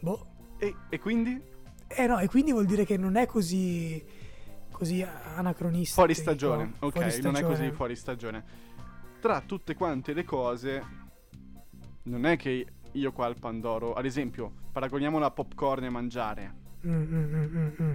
Boh. 0.00 0.26
e, 0.58 0.74
e 0.88 0.98
quindi? 0.98 1.38
Eh 1.86 2.06
no, 2.06 2.18
e 2.18 2.26
quindi 2.26 2.52
vuol 2.52 2.64
dire 2.64 2.86
che 2.86 2.96
non 2.96 3.16
è 3.16 3.26
così 3.26 4.02
così 4.80 5.02
anacronistico. 5.02 6.00
Fuori 6.00 6.14
stagione. 6.14 6.72
Ok, 6.78 6.92
fuori 6.92 7.20
non 7.20 7.36
è 7.36 7.42
così 7.42 7.54
stagione. 7.54 7.72
fuori 7.72 7.96
stagione. 7.96 8.44
Tra 9.20 9.42
tutte 9.42 9.74
quante 9.74 10.14
le 10.14 10.24
cose, 10.24 10.82
non 12.04 12.24
è 12.24 12.38
che 12.38 12.66
io 12.90 13.12
qua 13.12 13.26
al 13.26 13.36
Pandoro, 13.38 13.92
ad 13.92 14.06
esempio, 14.06 14.50
paragoniamo 14.72 15.18
la 15.18 15.30
popcorn 15.30 15.84
e 15.84 15.90
mangiare. 15.90 16.54
Mm, 16.86 17.02
mm, 17.02 17.34
mm, 17.34 17.56
mm, 17.56 17.68
mm. 17.82 17.92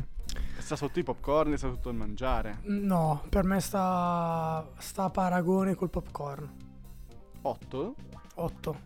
Sta 0.59 0.75
sotto 0.75 0.99
i 0.99 1.03
popcorn 1.03 1.53
e 1.53 1.57
sta 1.57 1.69
sotto 1.69 1.89
il 1.89 1.95
mangiare. 1.95 2.59
No, 2.65 3.23
per 3.29 3.45
me 3.45 3.59
sta 3.59 4.63
sta 4.77 5.05
a 5.05 5.09
paragone 5.09 5.73
col 5.73 5.89
popcorn. 5.89 6.64
8? 7.45 7.95
8. 8.35 8.79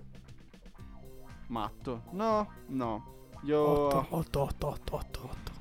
Matto. 1.47 2.01
No, 2.11 2.51
no. 2.67 3.17
Io 3.43 3.61
8, 3.61 4.07
8, 4.09 4.39
8, 4.41 4.67
8, 4.67 4.95
8, 4.95 5.19
8. 5.23 5.51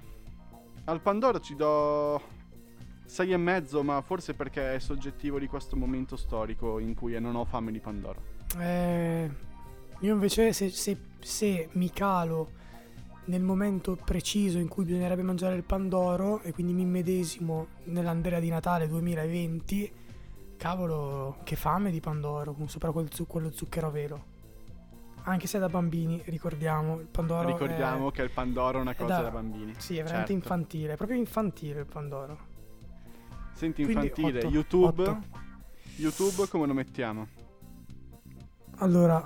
al 0.87 1.01
Pandoro 1.01 1.39
ci 1.39 1.55
do 1.55 2.21
6 3.07 3.33
e 3.33 3.37
mezzo, 3.37 3.85
ma 3.85 4.03
forse 4.03 4.35
perché 4.35 4.75
è 4.75 4.79
soggettivo 4.81 5.39
di 5.39 5.47
questo 5.47 5.77
momento 5.77 6.17
storico 6.17 6.81
in 6.81 6.95
cui 6.95 7.19
non 7.21 7.37
ho 7.37 7.45
fame 7.45 7.71
di 7.71 7.79
Pandoro. 7.79 8.21
Eh, 8.59 9.31
io 10.01 10.13
invece 10.13 10.53
se, 10.53 10.69
se- 10.71 10.99
se 11.21 11.69
mi 11.73 11.91
calo 11.91 12.51
nel 13.27 13.43
momento 13.43 13.97
preciso 14.03 14.59
in 14.59 14.67
cui 14.67 14.85
bisognerebbe 14.85 15.23
mangiare 15.23 15.55
il 15.55 15.63
Pandoro 15.63 16.41
e 16.41 16.53
quindi 16.53 16.73
mi 16.73 16.83
immedesimo 16.83 17.69
nell'Andrea 17.85 18.41
di 18.41 18.49
Natale 18.49 18.89
2020, 18.89 19.93
cavolo, 20.59 21.39
che 21.45 21.57
fame 21.57 21.91
di 21.91 22.01
Pandoro, 22.01 22.53
con 22.53 22.69
sopra 22.69 22.93
quel 22.93 23.11
zu- 23.11 23.27
quello 23.27 23.51
zucchero 23.51 23.87
a 23.87 23.91
velo. 23.91 24.25
Anche 25.23 25.47
se 25.47 25.59
da 25.59 25.69
bambini, 25.69 26.21
ricordiamo, 26.27 27.01
il 27.01 27.07
Pandoro 27.07 27.49
Ricordiamo 27.49 28.09
è, 28.09 28.13
che 28.13 28.23
il 28.23 28.31
Pandoro 28.31 28.79
è 28.79 28.81
una 28.83 28.95
cosa 28.95 29.17
da- 29.17 29.23
da, 29.23 29.31
bambini. 29.31 29.75
Sì, 29.79 29.95
è 29.95 30.03
veramente 30.03 30.33
Certo. 30.33 30.33
infantile, 30.33 30.93
è 30.93 30.97
proprio 30.97 31.17
infantile 31.19 31.81
il 31.81 31.87
Pandoro. 31.87 32.39
Senti 33.53 33.85
Quindi 33.85 34.07
infantile, 34.07 34.39
otto, 34.39 34.49
YouTube. 34.49 35.03
otto. 35.03 35.23
YouTube 35.97 36.49
come 36.49 36.67
lo 36.67 36.75
mettiamo? 36.75 37.29
Allora... 38.77 39.17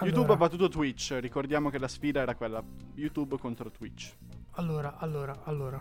YouTube 0.00 0.16
allora- 0.16 0.32
ha 0.32 0.36
battuto 0.36 0.68
Twitch, 0.68 1.16
ricordiamo 1.20 1.70
che 1.70 1.78
la 1.78 1.88
sfida 1.88 2.20
era 2.20 2.34
quella 2.34 2.62
YouTube 2.94 3.36
contro 3.38 3.70
Twitch. 3.70 4.14
Allora, 4.52 4.96
allora, 4.98 5.40
allora. 5.44 5.80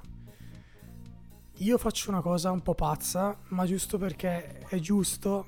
Io 1.60 1.78
faccio 1.78 2.10
una 2.10 2.22
cosa 2.22 2.52
un 2.52 2.62
po' 2.62 2.74
pazza, 2.74 3.36
ma 3.50 3.66
giusto 3.66 3.98
perché 3.98 4.60
è 4.68 4.80
giusto. 4.80 5.46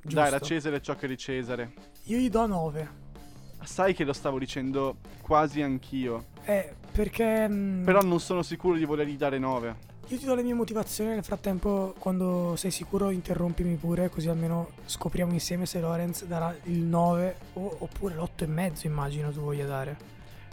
giusto. 0.00 0.20
Dai, 0.20 0.30
da 0.30 0.40
Cesare 0.40 0.80
ciò 0.80 0.96
che 0.96 1.04
è 1.06 1.08
di 1.08 1.18
Cesare. 1.18 1.72
Io 2.04 2.18
gli 2.18 2.30
do 2.30 2.46
9. 2.46 3.06
Sai 3.64 3.92
che 3.92 4.04
lo 4.04 4.14
stavo 4.14 4.38
dicendo 4.38 4.96
quasi 5.20 5.60
anch'io, 5.60 6.26
Eh, 6.44 6.74
perché. 6.90 7.46
mm, 7.48 7.84
però 7.84 8.00
non 8.00 8.18
sono 8.18 8.42
sicuro 8.42 8.76
di 8.76 8.84
volergli 8.86 9.16
dare 9.16 9.38
9. 9.38 9.86
Io 10.10 10.16
ti 10.16 10.24
do 10.24 10.34
le 10.34 10.42
mie 10.42 10.54
motivazioni. 10.54 11.10
Nel 11.10 11.24
frattempo, 11.24 11.94
quando 11.98 12.54
sei 12.56 12.70
sicuro, 12.70 13.10
interrompimi 13.10 13.74
pure, 13.76 14.08
così 14.08 14.28
almeno 14.30 14.70
scopriamo 14.86 15.32
insieme 15.34 15.66
se 15.66 15.80
Lorenz 15.80 16.24
darà 16.24 16.56
il 16.64 16.78
9 16.78 17.36
o- 17.54 17.76
oppure 17.80 18.14
l'8 18.14 18.44
e 18.44 18.46
mezzo, 18.46 18.86
immagino 18.86 19.30
tu 19.32 19.40
voglia 19.40 19.66
dare. 19.66 19.96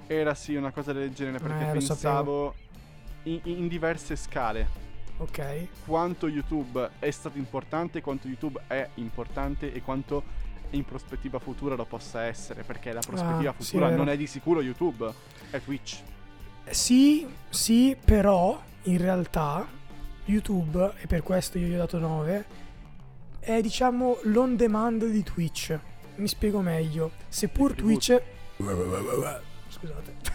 Era 0.07 0.33
sì 0.35 0.55
una 0.55 0.71
cosa 0.71 0.91
del 0.91 1.13
genere 1.13 1.39
perché 1.39 1.69
Eh, 1.69 1.71
pensavo 1.71 2.53
in, 3.25 3.39
in 3.43 3.67
diverse 3.67 4.15
scale 4.15 4.83
Ok? 5.17 5.67
quanto 5.85 6.27
YouTube 6.27 6.89
è 6.99 7.09
stato 7.09 7.37
importante, 7.37 8.01
quanto 8.01 8.27
YouTube 8.27 8.61
è 8.67 8.89
importante 8.95 9.71
e 9.71 9.81
quanto 9.81 10.23
in 10.71 10.83
prospettiva 10.83 11.39
futura 11.39 11.75
lo 11.75 11.85
possa 11.85 12.23
essere, 12.23 12.63
perché 12.63 12.91
la 12.91 12.99
prospettiva 12.99 13.51
Ah, 13.51 13.55
sì, 13.57 13.63
futura 13.65 13.85
vero. 13.85 13.97
non 13.97 14.09
è 14.09 14.17
di 14.17 14.27
sicuro 14.27 14.61
YouTube, 14.61 15.09
è 15.51 15.61
Twitch. 15.61 16.01
Sì, 16.69 17.25
sì, 17.49 17.95
però 18.03 18.61
in 18.83 18.97
realtà 18.97 19.65
YouTube, 20.25 20.93
e 20.97 21.07
per 21.07 21.21
questo 21.23 21.57
io 21.57 21.67
gli 21.67 21.73
ho 21.75 21.77
dato 21.77 21.97
9, 21.97 22.45
è 23.39 23.61
diciamo 23.61 24.17
l'on 24.23 24.55
demand 24.57 25.05
di 25.05 25.23
Twitch. 25.23 25.79
Mi 26.15 26.27
spiego 26.27 26.59
meglio. 26.59 27.11
Seppur. 27.29 27.73
Twitch... 27.73 28.21
Scusate. 29.69 30.34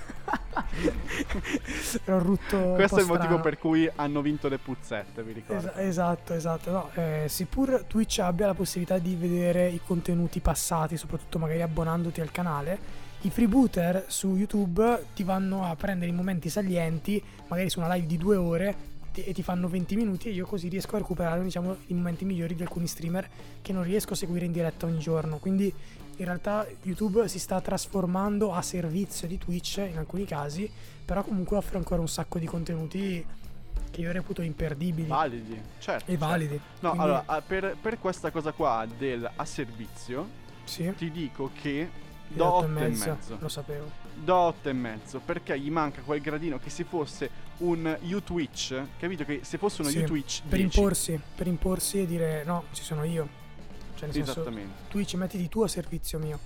Era 2.04 2.16
un 2.16 2.22
rutto... 2.22 2.72
Questo 2.74 2.98
è 2.98 3.00
il 3.00 3.06
motivo 3.06 3.24
strano. 3.24 3.40
per 3.40 3.58
cui 3.58 3.90
hanno 3.94 4.20
vinto 4.20 4.48
le 4.48 4.58
puzzette, 4.58 5.22
vi 5.22 5.32
ricordo. 5.32 5.72
Es- 5.72 5.86
esatto, 5.86 6.34
esatto. 6.34 6.70
No, 6.70 6.90
eh, 6.94 7.26
seppur 7.28 7.84
Twitch 7.86 8.18
abbia 8.18 8.46
la 8.46 8.54
possibilità 8.54 8.98
di 8.98 9.14
vedere 9.14 9.68
i 9.68 9.80
contenuti 9.84 10.40
passati, 10.40 10.96
soprattutto 10.96 11.38
magari 11.38 11.62
abbonandoti 11.62 12.20
al 12.20 12.30
canale, 12.30 12.78
i 13.22 13.30
freebooter 13.30 14.04
su 14.08 14.34
YouTube 14.36 15.06
ti 15.14 15.24
vanno 15.24 15.64
a 15.64 15.76
prendere 15.76 16.10
i 16.10 16.14
momenti 16.14 16.48
salienti, 16.48 17.22
magari 17.48 17.68
su 17.68 17.78
una 17.80 17.92
live 17.94 18.06
di 18.06 18.16
due 18.16 18.36
ore, 18.36 18.89
ti- 19.12 19.24
e 19.24 19.32
ti 19.32 19.42
fanno 19.42 19.68
20 19.68 19.96
minuti 19.96 20.28
e 20.28 20.32
io 20.32 20.46
così 20.46 20.68
riesco 20.68 20.96
a 20.96 20.98
recuperare 20.98 21.42
diciamo, 21.42 21.76
i 21.86 21.94
momenti 21.94 22.24
migliori 22.24 22.54
di 22.54 22.62
alcuni 22.62 22.86
streamer 22.86 23.28
che 23.62 23.72
non 23.72 23.82
riesco 23.82 24.12
a 24.12 24.16
seguire 24.16 24.44
in 24.46 24.52
diretta 24.52 24.86
ogni 24.86 24.98
giorno. 24.98 25.38
Quindi 25.38 25.72
in 26.16 26.24
realtà 26.24 26.66
YouTube 26.82 27.28
si 27.28 27.38
sta 27.38 27.60
trasformando 27.60 28.52
a 28.52 28.62
servizio 28.62 29.26
di 29.26 29.38
Twitch 29.38 29.78
in 29.78 29.96
alcuni 29.96 30.24
casi, 30.24 30.70
però 31.04 31.22
comunque 31.22 31.56
offre 31.56 31.78
ancora 31.78 32.00
un 32.00 32.08
sacco 32.08 32.38
di 32.38 32.46
contenuti 32.46 33.24
che 33.90 34.00
io 34.02 34.12
reputo 34.12 34.42
imperdibili 34.42 35.08
Validi, 35.08 35.60
certo. 35.78 36.04
e 36.04 36.14
certo. 36.14 36.16
validi. 36.18 36.60
No, 36.80 36.90
Quindi, 36.90 36.98
allora, 37.08 37.42
per, 37.42 37.76
per 37.80 37.98
questa 37.98 38.30
cosa 38.30 38.52
qua 38.52 38.86
del 38.98 39.28
a 39.34 39.44
servizio, 39.44 40.28
sì, 40.64 40.92
ti 40.96 41.10
dico 41.10 41.50
che 41.60 41.88
do 42.36 42.44
ho 42.44 42.56
8 42.58 42.66
dato 42.66 42.84
e 42.84 42.88
mezzo. 42.88 43.36
lo 43.38 43.48
sapevo. 43.48 43.90
Do 44.14 44.34
8 44.34 44.68
e 44.68 44.72
mezzo, 44.72 45.20
perché 45.24 45.58
gli 45.58 45.70
manca 45.70 46.00
quel 46.02 46.20
gradino 46.20 46.58
che 46.58 46.70
se 46.70 46.84
fosse 46.84 47.30
un 47.58 47.96
U-Twitch, 48.00 48.82
capito 48.98 49.24
che 49.24 49.40
se 49.42 49.58
fosse 49.58 49.82
uno 49.82 49.90
Sì, 49.90 49.98
U-Twitch 49.98 50.42
Per 50.48 50.58
10, 50.58 50.78
imporsi, 50.78 51.20
per 51.34 51.46
imporsi 51.46 52.00
e 52.00 52.06
dire 52.06 52.44
no, 52.44 52.64
ci 52.72 52.82
sono 52.82 53.04
io. 53.04 53.28
Cioè 53.94 54.06
nel 54.06 54.14
senso, 54.14 54.30
Esattamente. 54.32 54.72
Twitch 54.88 55.14
mettiti 55.14 55.48
tu 55.48 55.62
a 55.62 55.68
servizio 55.68 56.18
mio. 56.18 56.38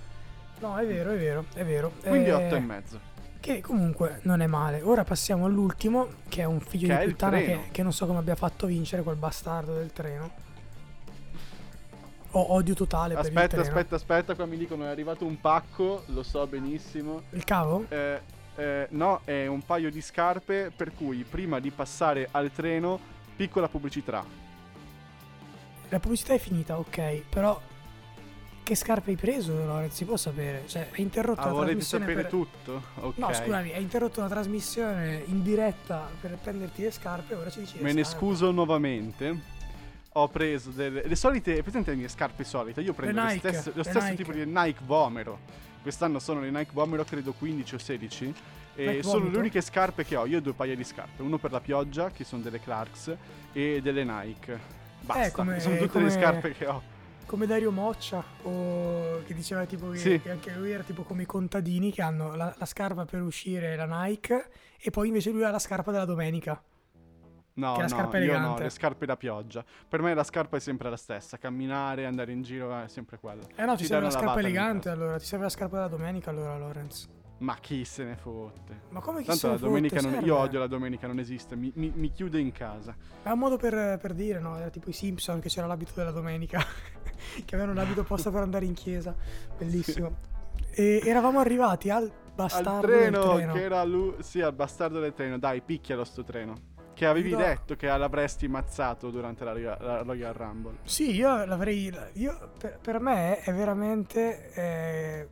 No, 0.59 0.77
è 0.77 0.85
vero, 0.85 1.11
è 1.11 1.17
vero, 1.17 1.45
è 1.53 1.63
vero. 1.63 1.91
Quindi 2.01 2.29
Eh, 2.29 2.33
8 2.33 2.55
e 2.55 2.59
mezzo. 2.59 2.99
Che 3.39 3.61
comunque 3.61 4.19
non 4.23 4.41
è 4.41 4.47
male. 4.47 4.81
Ora 4.81 5.03
passiamo 5.03 5.45
all'ultimo, 5.45 6.07
che 6.27 6.41
è 6.41 6.45
un 6.45 6.59
figlio 6.59 6.87
Che 6.97 7.05
di 7.05 7.11
puttana 7.11 7.37
che, 7.37 7.59
che 7.71 7.83
non 7.83 7.93
so 7.93 8.07
come 8.07 8.19
abbia 8.19 8.35
fatto 8.35 8.65
vincere 8.65 9.03
quel 9.03 9.17
bastardo 9.17 9.73
del 9.75 9.93
treno. 9.93 10.31
Ho 12.37 12.53
odio 12.53 12.73
totale 12.73 13.13
per 13.15 13.23
il 13.23 13.29
Aspetta, 13.29 13.47
treno. 13.47 13.63
aspetta, 13.63 13.95
aspetta, 13.95 14.35
qua 14.35 14.45
mi 14.45 14.57
dicono 14.57 14.83
è 14.83 14.87
arrivato 14.87 15.25
un 15.25 15.39
pacco, 15.39 16.03
lo 16.07 16.21
so 16.21 16.45
benissimo. 16.47 17.21
Il 17.29 17.45
cavo? 17.45 17.85
Eh, 17.87 18.19
eh, 18.57 18.87
no, 18.89 19.21
è 19.23 19.45
un 19.47 19.61
paio 19.61 19.89
di 19.89 20.01
scarpe 20.01 20.69
per 20.75 20.93
cui 20.93 21.23
prima 21.23 21.59
di 21.61 21.71
passare 21.71 22.27
al 22.31 22.51
treno, 22.51 22.99
piccola 23.37 23.69
pubblicità. 23.69 24.25
La 25.87 25.99
pubblicità 25.99 26.33
è 26.33 26.37
finita, 26.37 26.77
ok, 26.77 27.21
però 27.29 27.57
che 28.63 28.75
scarpe 28.75 29.11
hai 29.11 29.15
preso, 29.15 29.53
Lorenzo? 29.53 29.95
Si 29.95 30.03
può 30.03 30.17
sapere? 30.17 30.63
Cioè, 30.67 30.89
hai 30.93 31.01
interrotto 31.01 31.39
Ah, 31.39 31.51
la 31.53 31.63
trasmissione 31.63 32.05
sapere 32.05 32.21
per... 32.23 32.31
tutto? 32.31 32.81
Ok. 32.99 33.17
No, 33.17 33.31
scusami, 33.33 33.71
hai 33.71 33.81
interrotto 33.81 34.19
una 34.19 34.27
trasmissione 34.29 35.23
in 35.27 35.41
diretta 35.41 36.09
per 36.19 36.37
prenderti 36.41 36.81
le 36.81 36.91
scarpe, 36.91 37.35
ora 37.35 37.49
ci 37.49 37.59
dici 37.59 37.77
Me 37.79 37.93
ne 37.93 38.03
scarpe. 38.03 38.19
scuso 38.19 38.51
nuovamente. 38.51 39.53
Ho 40.17 40.29
preso 40.29 40.69
delle 40.69 41.05
le 41.05 41.15
solite, 41.17 41.61
presente 41.61 41.91
le 41.91 41.97
mie 41.97 42.07
scarpe 42.07 42.45
solite? 42.45 42.79
Io 42.79 42.93
prendo 42.93 43.21
le 43.21 43.33
Nike, 43.33 43.49
stesse- 43.49 43.71
lo 43.75 43.83
stesso 43.83 43.99
Nike. 43.99 44.15
tipo 44.15 44.31
di 44.31 44.45
Nike 44.45 44.79
Vomero. 44.85 45.39
Quest'anno 45.81 46.19
sono 46.19 46.39
le 46.39 46.51
Nike 46.51 46.71
Vomero, 46.71 47.03
credo 47.03 47.33
15 47.33 47.75
o 47.75 47.77
16. 47.77 48.33
E 48.75 48.85
Nike 48.85 49.03
sono 49.03 49.15
Vomito? 49.17 49.31
le 49.33 49.37
uniche 49.39 49.59
scarpe 49.61 50.05
che 50.05 50.15
ho. 50.15 50.25
Io 50.25 50.37
ho 50.37 50.41
due 50.41 50.53
paia 50.53 50.73
di 50.73 50.85
scarpe. 50.85 51.21
Uno 51.21 51.37
per 51.37 51.51
la 51.51 51.59
pioggia, 51.59 52.11
che 52.11 52.23
sono 52.23 52.41
delle 52.41 52.61
Clarks, 52.61 53.13
e 53.51 53.81
delle 53.83 54.05
Nike. 54.05 54.57
Basta. 55.01 55.25
Eh, 55.25 55.31
come- 55.31 55.59
sono 55.59 55.75
tutte 55.75 55.89
come- 55.89 56.05
le 56.05 56.11
scarpe 56.11 56.53
che 56.53 56.65
ho. 56.65 56.81
Come 57.25 57.45
Dario 57.45 57.71
Moccia, 57.71 58.23
o 58.43 59.21
che 59.25 59.33
diceva 59.33 59.65
tipo 59.65 59.89
che, 59.89 59.97
Sì. 59.97 60.21
che 60.21 60.31
anche 60.31 60.53
lui 60.55 60.71
era 60.71 60.83
tipo 60.83 61.03
come 61.03 61.23
i 61.23 61.25
contadini 61.25 61.91
che 61.91 62.01
hanno 62.01 62.35
la, 62.35 62.55
la 62.57 62.65
scarpa 62.65 63.03
per 63.03 63.21
uscire, 63.21 63.75
la 63.75 64.03
Nike, 64.05 64.47
e 64.79 64.91
poi 64.91 65.07
invece 65.09 65.31
lui 65.31 65.43
ha 65.43 65.49
la 65.49 65.59
scarpa 65.59 65.91
della 65.91 66.05
domenica. 66.05 66.61
No, 67.57 67.73
Che 67.73 67.81
la 67.81 67.87
no, 67.87 67.89
scarpa 67.89 68.17
io 68.17 68.25
no, 68.25 68.37
elegante. 68.37 68.63
le 68.63 68.69
scarpe 68.69 69.05
da 69.05 69.15
pioggia. 69.15 69.63
Per 69.87 70.01
me 70.01 70.13
la 70.13 70.23
scarpa 70.23 70.57
è 70.57 70.59
sempre 70.59 70.89
la 70.89 70.97
stessa. 70.97 71.37
Camminare, 71.37 72.05
andare 72.05 72.31
in 72.33 72.41
giro 72.41 72.77
è 72.77 72.87
sempre 72.87 73.17
quella. 73.17 73.43
Eh 73.55 73.63
no, 73.65 73.75
ti 73.75 73.83
Ci 73.83 73.85
serve 73.85 74.05
la 74.05 74.11
scarpa 74.11 74.39
elegante 74.39 74.89
allora, 74.89 75.17
ti 75.17 75.25
serve 75.25 75.45
la 75.45 75.49
scarpa 75.49 75.75
della 75.77 75.87
domenica 75.87 76.29
allora, 76.31 76.57
Lorenz. 76.57 77.07
Ma 77.37 77.55
chi 77.55 77.83
se 77.85 78.03
ne 78.05 78.15
fotte? 78.15 78.81
Ma 78.89 79.01
come 79.01 79.19
chi 79.19 79.25
Tanto 79.27 79.41
se 79.41 79.47
la 79.47 79.57
domenica 79.57 79.95
fotte, 79.95 80.05
non, 80.07 80.13
serve? 80.15 80.27
io 80.27 80.37
odio 80.37 80.59
la 80.59 80.67
domenica, 80.67 81.07
non 81.07 81.19
esiste, 81.19 81.55
mi, 81.57 81.71
mi- 81.75 81.91
mi 81.93 82.11
chiude 82.11 82.39
in 82.39 82.51
casa. 82.53 82.95
È 83.23 83.29
un 83.29 83.39
modo 83.39 83.57
per, 83.57 83.97
per 83.99 84.13
dire, 84.13 84.39
no? 84.39 84.57
Era 84.57 84.69
tipo 84.69 84.89
i 84.89 84.93
Simpson 84.93 85.39
che 85.39 85.49
c'era 85.49 85.67
l'abito 85.67 85.91
della 85.95 86.11
domenica, 86.11 86.59
che 87.45 87.55
avevano 87.55 87.73
l'abito 87.73 88.01
apposta 88.01 88.31
per 88.31 88.41
andare 88.41 88.65
in 88.65 88.73
chiesa. 88.73 89.15
Bellissimo. 89.57 90.33
E 90.77 91.01
eravamo 91.05 91.39
arrivati 91.39 91.89
al 91.89 92.11
bastardo 92.33 92.69
al 92.69 92.81
del 92.81 93.09
treno, 93.11 93.33
treno. 93.35 93.53
che 93.53 93.61
era 93.61 93.83
lui, 93.85 94.15
sì, 94.19 94.41
al 94.41 94.53
bastardo 94.53 94.99
del 94.99 95.13
treno. 95.13 95.37
Dai, 95.37 95.61
picchialo 95.61 96.03
sto 96.03 96.23
treno. 96.23 96.53
Che 96.95 97.05
avevi 97.05 97.31
No. 97.31 97.37
detto 97.37 97.75
che 97.75 97.87
l'avresti 97.87 98.47
mazzato 98.47 99.09
durante 99.09 99.43
la, 99.43 99.51
Royal- 99.51 99.77
la 99.81 100.01
Royal 100.01 100.33
Rumble. 100.33 100.77
Sì, 100.85 101.13
io 101.13 101.43
l'avrei. 101.45 101.93
Io, 102.13 102.51
per, 102.57 102.79
per 102.79 102.99
me 103.01 103.41
è 103.41 103.53
veramente 103.53 104.51
eh, 104.53 105.29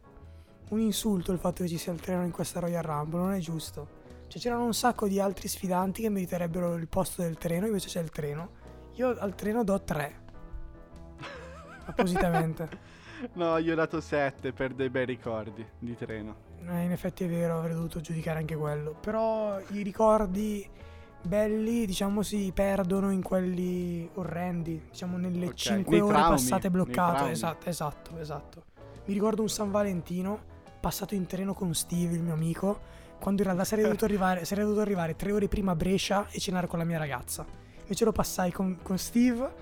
un 0.69 0.79
insulto 0.81 1.31
il 1.31 1.39
fatto 1.39 1.63
che 1.63 1.69
ci 1.69 1.77
sia 1.77 1.93
il 1.93 2.01
treno 2.01 2.23
in 2.23 2.31
questa 2.31 2.59
Royal 2.59 2.83
Rumble, 2.83 3.19
non 3.19 3.31
è 3.31 3.39
giusto. 3.39 4.01
Cioè, 4.27 4.41
c'erano 4.41 4.65
un 4.65 4.73
sacco 4.73 5.07
di 5.07 5.19
altri 5.21 5.47
sfidanti 5.47 6.01
che 6.01 6.09
meriterebbero 6.09 6.75
il 6.75 6.87
posto 6.89 7.21
del 7.21 7.37
treno, 7.37 7.65
invece 7.65 7.87
c'è 7.87 8.01
il 8.01 8.09
treno. 8.09 8.49
Io 8.95 9.17
al 9.17 9.33
treno 9.33 9.63
do 9.63 9.81
3. 9.81 10.21
Appositamente. 11.85 12.91
No, 13.33 13.57
io 13.57 13.71
ho 13.71 13.75
dato 13.75 14.01
7 14.01 14.51
per 14.51 14.73
dei 14.73 14.89
bei 14.89 15.05
ricordi 15.05 15.65
di 15.79 15.95
treno. 15.95 16.51
Eh, 16.67 16.83
in 16.83 16.91
effetti 16.91 17.23
è 17.23 17.27
vero, 17.29 17.59
avrei 17.59 17.73
dovuto 17.73 18.01
giudicare 18.01 18.39
anche 18.39 18.55
quello. 18.55 18.95
Però 18.99 19.59
i 19.69 19.81
ricordi 19.81 20.69
belli, 21.23 21.85
diciamo, 21.85 22.21
si 22.21 22.51
perdono 22.53 23.11
in 23.11 23.21
quelli 23.21 24.09
orrendi. 24.15 24.87
Diciamo, 24.89 25.17
nelle 25.17 25.47
Ok, 25.47 25.53
5 25.53 25.91
nei 25.91 26.01
ore 26.01 26.13
traumi, 26.13 26.35
passate 26.35 26.69
traumi. 26.69 27.31
Esatto, 27.31 27.69
esatto, 27.69 28.17
esatto. 28.17 28.63
Mi 29.05 29.13
ricordo 29.13 29.41
un 29.41 29.49
San 29.49 29.71
Valentino 29.71 30.51
passato 30.79 31.15
in 31.15 31.25
treno 31.25 31.53
con 31.53 31.73
Steve, 31.73 32.15
il 32.15 32.21
mio 32.21 32.33
amico, 32.33 32.79
quando 33.19 33.41
in 33.41 33.47
realtà 33.47 33.63
sarei 33.63 33.85
dovuto 33.85 34.03
arrivare, 34.05 34.43
sarei 34.43 34.63
dovuto 34.65 34.81
arrivare 34.81 35.15
tre 35.15 35.31
ore 35.31 35.47
prima 35.47 35.71
a 35.71 35.75
Brescia 35.75 36.27
e 36.29 36.39
cenare 36.39 36.67
con 36.67 36.77
la 36.77 36.85
mia 36.85 36.97
ragazza. 36.97 37.45
Invece 37.81 38.05
lo 38.05 38.11
passai 38.11 38.51
con, 38.51 38.79
con 38.81 38.97
Steve, 38.97 39.53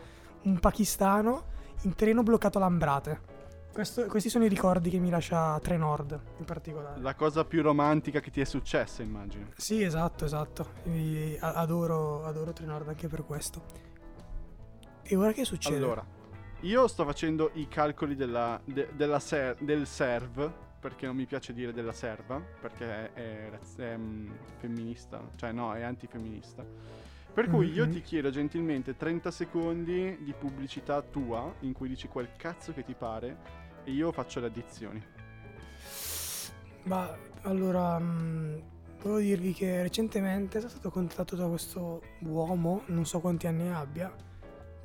un 0.43 0.59
pakistano, 0.59 1.43
in 1.83 1.95
treno 1.95 2.23
bloccato 2.23 2.57
a 2.57 2.61
Lambrate. 2.61 3.30
Questo- 3.71 4.05
questi 4.07 4.29
sono 4.29 4.43
i 4.43 4.49
ricordi 4.49 4.89
che 4.89 4.99
mi 4.99 5.09
lascia 5.09 5.57
Trenord 5.59 6.19
in 6.39 6.45
particolare. 6.45 6.99
La 6.99 7.15
cosa 7.15 7.45
più 7.45 7.61
romantica 7.61 8.19
che 8.19 8.29
ti 8.29 8.41
è 8.41 8.43
successa, 8.43 9.01
immagino. 9.01 9.47
Sì, 9.55 9.81
esatto, 9.81 10.25
esatto. 10.25 10.67
A- 11.39 11.53
adoro, 11.53 12.25
adoro 12.25 12.51
Trenord 12.51 12.89
anche 12.89 13.07
per 13.07 13.23
questo. 13.23 13.63
E 15.03 15.15
ora 15.15 15.31
che 15.31 15.45
succede? 15.45 15.77
Allora, 15.77 16.05
io 16.61 16.87
sto 16.87 17.05
facendo 17.05 17.51
i 17.53 17.67
calcoli 17.69 18.15
della, 18.15 18.59
de- 18.65 18.89
della 18.93 19.19
ser- 19.19 19.57
del 19.61 19.87
serve, 19.87 20.51
perché 20.79 21.05
non 21.05 21.15
mi 21.15 21.25
piace 21.25 21.53
dire 21.53 21.71
della 21.71 21.93
serva, 21.93 22.41
perché 22.59 23.13
è, 23.13 23.13
è 23.13 23.49
raz- 23.51 23.77
è, 23.77 23.95
mm, 23.95 24.29
femminista, 24.57 25.21
cioè 25.37 25.51
no, 25.53 25.73
è 25.73 25.81
antifemminista. 25.83 26.65
Per 27.33 27.49
cui 27.49 27.71
io 27.71 27.85
Mhm. 27.85 27.91
ti 27.93 28.01
chiedo 28.01 28.29
gentilmente 28.29 28.97
30 28.97 29.31
secondi 29.31 30.17
di 30.21 30.33
pubblicità 30.37 31.01
tua 31.01 31.53
in 31.61 31.71
cui 31.71 31.87
dici 31.87 32.09
quel 32.09 32.27
cazzo 32.35 32.73
che 32.73 32.83
ti 32.83 32.93
pare 32.93 33.37
io 33.85 34.11
faccio 34.11 34.39
le 34.39 34.47
addizioni. 34.47 35.03
Ma 36.83 37.15
allora, 37.41 37.99
mh, 37.99 38.61
volevo 39.01 39.19
dirvi 39.19 39.53
che 39.53 39.81
recentemente 39.81 40.59
sono 40.59 40.71
stato 40.71 40.89
contattato 40.89 41.35
da 41.35 41.47
questo 41.47 42.01
uomo, 42.21 42.83
non 42.87 43.05
so 43.05 43.19
quanti 43.19 43.47
anni 43.47 43.71
abbia, 43.71 44.13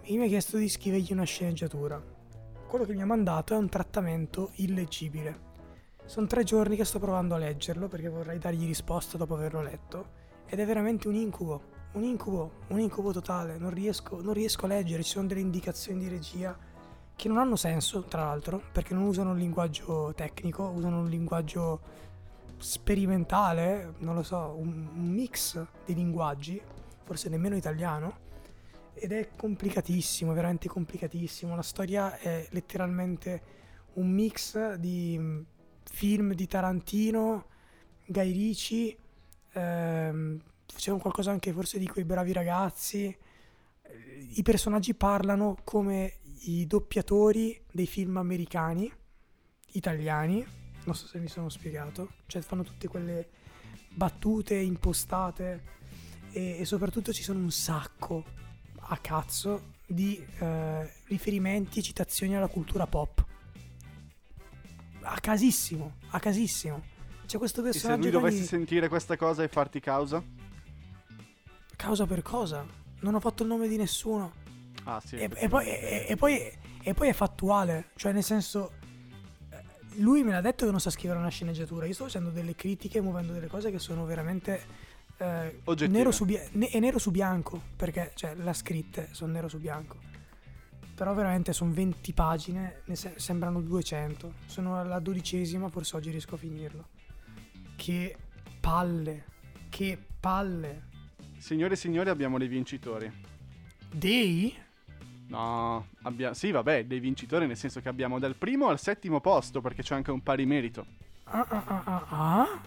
e 0.02 0.16
mi 0.16 0.24
ha 0.24 0.28
chiesto 0.28 0.56
di 0.56 0.68
scrivergli 0.68 1.12
una 1.12 1.24
sceneggiatura. 1.24 2.02
Quello 2.66 2.84
che 2.84 2.94
mi 2.94 3.02
ha 3.02 3.06
mandato 3.06 3.54
è 3.54 3.56
un 3.56 3.68
trattamento 3.68 4.50
illeggibile. 4.54 5.44
Sono 6.04 6.26
tre 6.26 6.44
giorni 6.44 6.76
che 6.76 6.84
sto 6.84 6.98
provando 6.98 7.34
a 7.34 7.38
leggerlo 7.38 7.88
perché 7.88 8.08
vorrei 8.08 8.38
dargli 8.38 8.66
risposta 8.66 9.16
dopo 9.16 9.34
averlo 9.34 9.62
letto. 9.62 10.24
Ed 10.46 10.60
è 10.60 10.66
veramente 10.66 11.08
un 11.08 11.14
incubo. 11.14 11.74
Un 11.92 12.04
incubo, 12.04 12.52
un 12.68 12.78
incubo 12.78 13.12
totale. 13.12 13.58
Non 13.58 13.70
riesco, 13.70 14.20
non 14.20 14.32
riesco 14.32 14.66
a 14.66 14.68
leggere. 14.68 15.02
Ci 15.02 15.10
sono 15.10 15.26
delle 15.26 15.40
indicazioni 15.40 16.00
di 16.00 16.08
regia 16.08 16.56
che 17.16 17.28
non 17.28 17.38
hanno 17.38 17.56
senso, 17.56 18.02
tra 18.02 18.24
l'altro, 18.24 18.62
perché 18.70 18.92
non 18.92 19.04
usano 19.04 19.30
un 19.30 19.38
linguaggio 19.38 20.12
tecnico, 20.14 20.64
usano 20.64 21.00
un 21.00 21.08
linguaggio 21.08 21.80
sperimentale, 22.58 23.94
non 23.98 24.14
lo 24.14 24.22
so, 24.22 24.54
un, 24.58 24.88
mix 24.92 25.64
di 25.86 25.94
linguaggi, 25.94 26.60
forse 27.04 27.30
nemmeno 27.30 27.56
italiano. 27.56 28.24
Ed 28.92 29.12
è 29.12 29.30
complicatissimo, 29.34 30.34
veramente 30.34 30.68
complicatissimo. 30.68 31.56
La 31.56 31.62
storia 31.62 32.18
è 32.18 32.46
letteralmente 32.50 33.42
un 33.94 34.10
mix 34.10 34.74
di 34.74 35.16
mm, 35.18 35.40
film 35.84 36.34
di 36.34 36.46
Tarantino, 36.46 37.46
Guy 38.06 38.32
Ricci, 38.32 38.96
ehm, 39.52 40.40
facevano 40.70 41.00
qualcosa 41.00 41.30
anche 41.30 41.52
forse 41.52 41.78
di 41.78 41.86
quei 41.86 42.04
bravi 42.04 42.32
ragazzi. 42.32 43.16
I 44.34 44.42
personaggi 44.42 44.94
parlano 44.94 45.56
come 45.64 46.18
i 46.42 46.66
doppiatori 46.66 47.60
dei 47.72 47.86
film 47.86 48.16
americani, 48.16 48.90
italiani. 49.72 50.44
Non 50.84 50.94
so 50.94 51.06
se 51.06 51.18
mi 51.18 51.28
sono 51.28 51.48
spiegato. 51.48 52.10
Cioè 52.26 52.42
fanno 52.42 52.62
tutte 52.62 52.88
quelle 52.88 53.28
battute 53.90 54.54
impostate 54.56 55.62
e, 56.30 56.58
e 56.60 56.64
soprattutto 56.64 57.12
ci 57.12 57.22
sono 57.22 57.38
un 57.40 57.50
sacco 57.50 58.24
a 58.88 58.96
cazzo 58.98 59.72
di 59.86 60.24
eh, 60.38 60.92
riferimenti 61.06 61.78
e 61.78 61.82
citazioni 61.82 62.36
alla 62.36 62.48
cultura 62.48 62.86
pop. 62.86 63.24
A 65.02 65.18
casissimo, 65.20 65.96
a 66.10 66.18
casissimo. 66.20 66.82
C'è 67.26 67.38
questo 67.38 67.60
E 67.60 67.64
se 67.64 67.70
personaggio 67.70 68.02
lui 68.02 68.10
dovesse 68.10 68.40
di- 68.40 68.46
sentire 68.46 68.88
questa 68.88 69.16
cosa 69.16 69.42
e 69.42 69.48
farti 69.48 69.80
causa? 69.80 70.22
causa 71.76 72.06
per 72.06 72.22
cosa. 72.22 72.64
Non 73.00 73.14
ho 73.14 73.20
fatto 73.20 73.42
il 73.42 73.48
nome 73.48 73.68
di 73.68 73.76
nessuno. 73.76 74.32
Ah 74.88 75.00
sì. 75.04 75.16
E, 75.16 75.28
e 75.34 75.48
poi, 75.48 75.66
e- 75.66 76.06
e 76.08 76.16
poi- 76.16 76.40
e 76.82 76.94
poi 76.94 77.08
è 77.08 77.12
fattuale, 77.12 77.90
cioè 77.96 78.12
nel 78.12 78.22
senso, 78.22 78.72
eh, 79.50 79.62
lui 79.96 80.22
me 80.22 80.30
l'ha 80.32 80.40
detto 80.40 80.64
che 80.64 80.70
non 80.70 80.80
sa 80.80 80.90
scrivere 80.90 81.18
una 81.18 81.28
sceneggiatura, 81.28 81.86
io 81.86 81.92
sto 81.94 82.04
facendo 82.04 82.30
delle 82.30 82.54
critiche, 82.54 83.00
muovendo 83.00 83.32
delle 83.32 83.48
cose 83.48 83.70
che 83.70 83.78
sono 83.78 84.04
veramente 84.04 84.84
eh, 85.18 85.60
nero 85.88 86.10
su, 86.12 86.24
bia- 86.26 86.46
ne- 86.52 86.70
nero 86.78 86.98
su 86.98 87.10
bianco, 87.10 87.60
perché 87.74 88.12
cioè, 88.14 88.34
le 88.34 88.48
ha 88.50 88.52
scritte, 88.52 89.08
sono 89.12 89.32
nero 89.32 89.48
su 89.48 89.58
bianco. 89.58 89.96
Però 90.94 91.12
veramente 91.14 91.52
sono 91.52 91.72
20 91.72 92.12
pagine, 92.12 92.82
ne 92.84 92.96
se- 92.96 93.14
sembrano 93.16 93.60
200, 93.60 94.32
sono 94.46 94.78
alla 94.78 94.98
dodicesima, 94.98 95.68
forse 95.68 95.96
oggi 95.96 96.10
riesco 96.10 96.34
a 96.36 96.38
finirlo. 96.38 96.88
Che 97.76 98.16
palle, 98.60 99.24
che 99.68 99.98
palle. 100.20 100.84
Signore 101.38 101.74
e 101.74 101.76
signori, 101.76 102.08
abbiamo 102.10 102.38
dei 102.38 102.48
vincitori. 102.48 103.10
Dei? 103.90 104.54
No, 105.28 105.88
abbia- 106.02 106.34
sì, 106.34 106.50
vabbè, 106.52 106.84
dei 106.84 107.00
vincitori 107.00 107.46
nel 107.46 107.56
senso 107.56 107.80
che 107.80 107.88
abbiamo 107.88 108.18
dal 108.18 108.34
primo 108.36 108.68
al 108.68 108.78
settimo 108.78 109.20
posto 109.20 109.60
perché 109.60 109.82
c'è 109.82 109.94
anche 109.94 110.10
un 110.12 110.22
pari 110.22 110.46
merito. 110.46 110.86
Ah 111.24 111.44
ah 111.48 111.62
ah 111.66 111.82
ah 111.84 112.04
ah? 112.42 112.60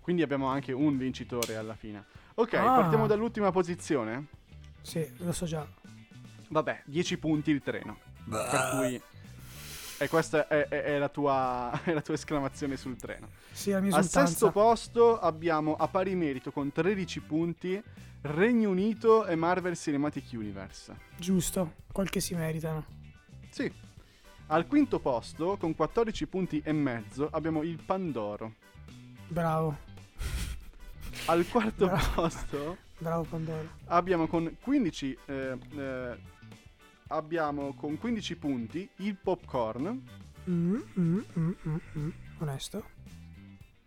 Quindi 0.00 0.20
abbiamo 0.22 0.46
anche 0.48 0.72
un 0.72 0.98
vincitore 0.98 1.56
alla 1.56 1.74
fine. 1.74 2.04
Ok, 2.34 2.54
Ah. 2.54 2.80
partiamo 2.80 3.06
dall'ultima 3.06 3.50
posizione. 3.50 4.26
Sì, 4.82 5.08
lo 5.18 5.32
so 5.32 5.46
già. 5.46 5.66
Vabbè, 6.48 6.82
10 6.84 7.16
punti 7.18 7.50
il 7.50 7.62
treno. 7.62 7.98
Per 8.28 8.70
cui... 8.76 9.00
E 9.98 10.08
questa 10.08 10.48
è, 10.48 10.66
è- 10.68 10.82
è 10.82 10.98
la 10.98 11.08
tua, 11.08 11.70
è 11.84 11.92
la 11.92 12.00
tua 12.02 12.14
esclamazione 12.14 12.76
sul 12.76 12.96
treno. 12.96 13.28
Sì, 13.52 13.70
la 13.70 13.80
mia 13.80 13.94
Al 13.96 14.06
sesto 14.08 14.50
posto 14.50 15.18
abbiamo 15.18 15.76
a 15.76 15.86
pari 15.88 16.14
merito 16.14 16.50
con 16.50 16.72
13 16.72 17.20
punti 17.20 17.82
Regno 18.22 18.70
Unito 18.70 19.26
e 19.26 19.34
Marvel 19.36 19.76
Cinematic 19.76 20.24
Universe. 20.32 20.94
Giusto, 21.16 21.74
quel 21.92 22.08
che 22.10 22.20
si 22.20 22.34
meritano. 22.34 22.84
Sì. 23.50 23.70
Al 24.48 24.66
quinto 24.66 24.98
posto 24.98 25.56
con 25.56 25.74
14 25.74 26.26
punti 26.26 26.60
e 26.64 26.72
mezzo 26.72 27.28
abbiamo 27.30 27.62
il 27.62 27.80
Pandoro. 27.82 28.54
Bravo, 29.28 29.76
Al 31.26 31.46
quarto 31.48 31.86
Bravo. 31.86 32.12
posto 32.14 32.76
bravo 32.98 33.22
Pandoro. 33.24 33.68
abbiamo 33.86 34.26
con 34.26 34.54
15 34.60 35.18
eh, 35.26 35.58
eh, 35.76 36.16
abbiamo 37.08 37.74
con 37.74 37.98
15 37.98 38.36
punti 38.36 38.88
il 38.96 39.16
Popcorn. 39.16 40.02
Mm, 40.48 40.76
mm, 40.98 41.18
mm, 41.38 41.50
mm, 41.68 41.76
mm. 41.98 42.10
Onesto. 42.38 42.92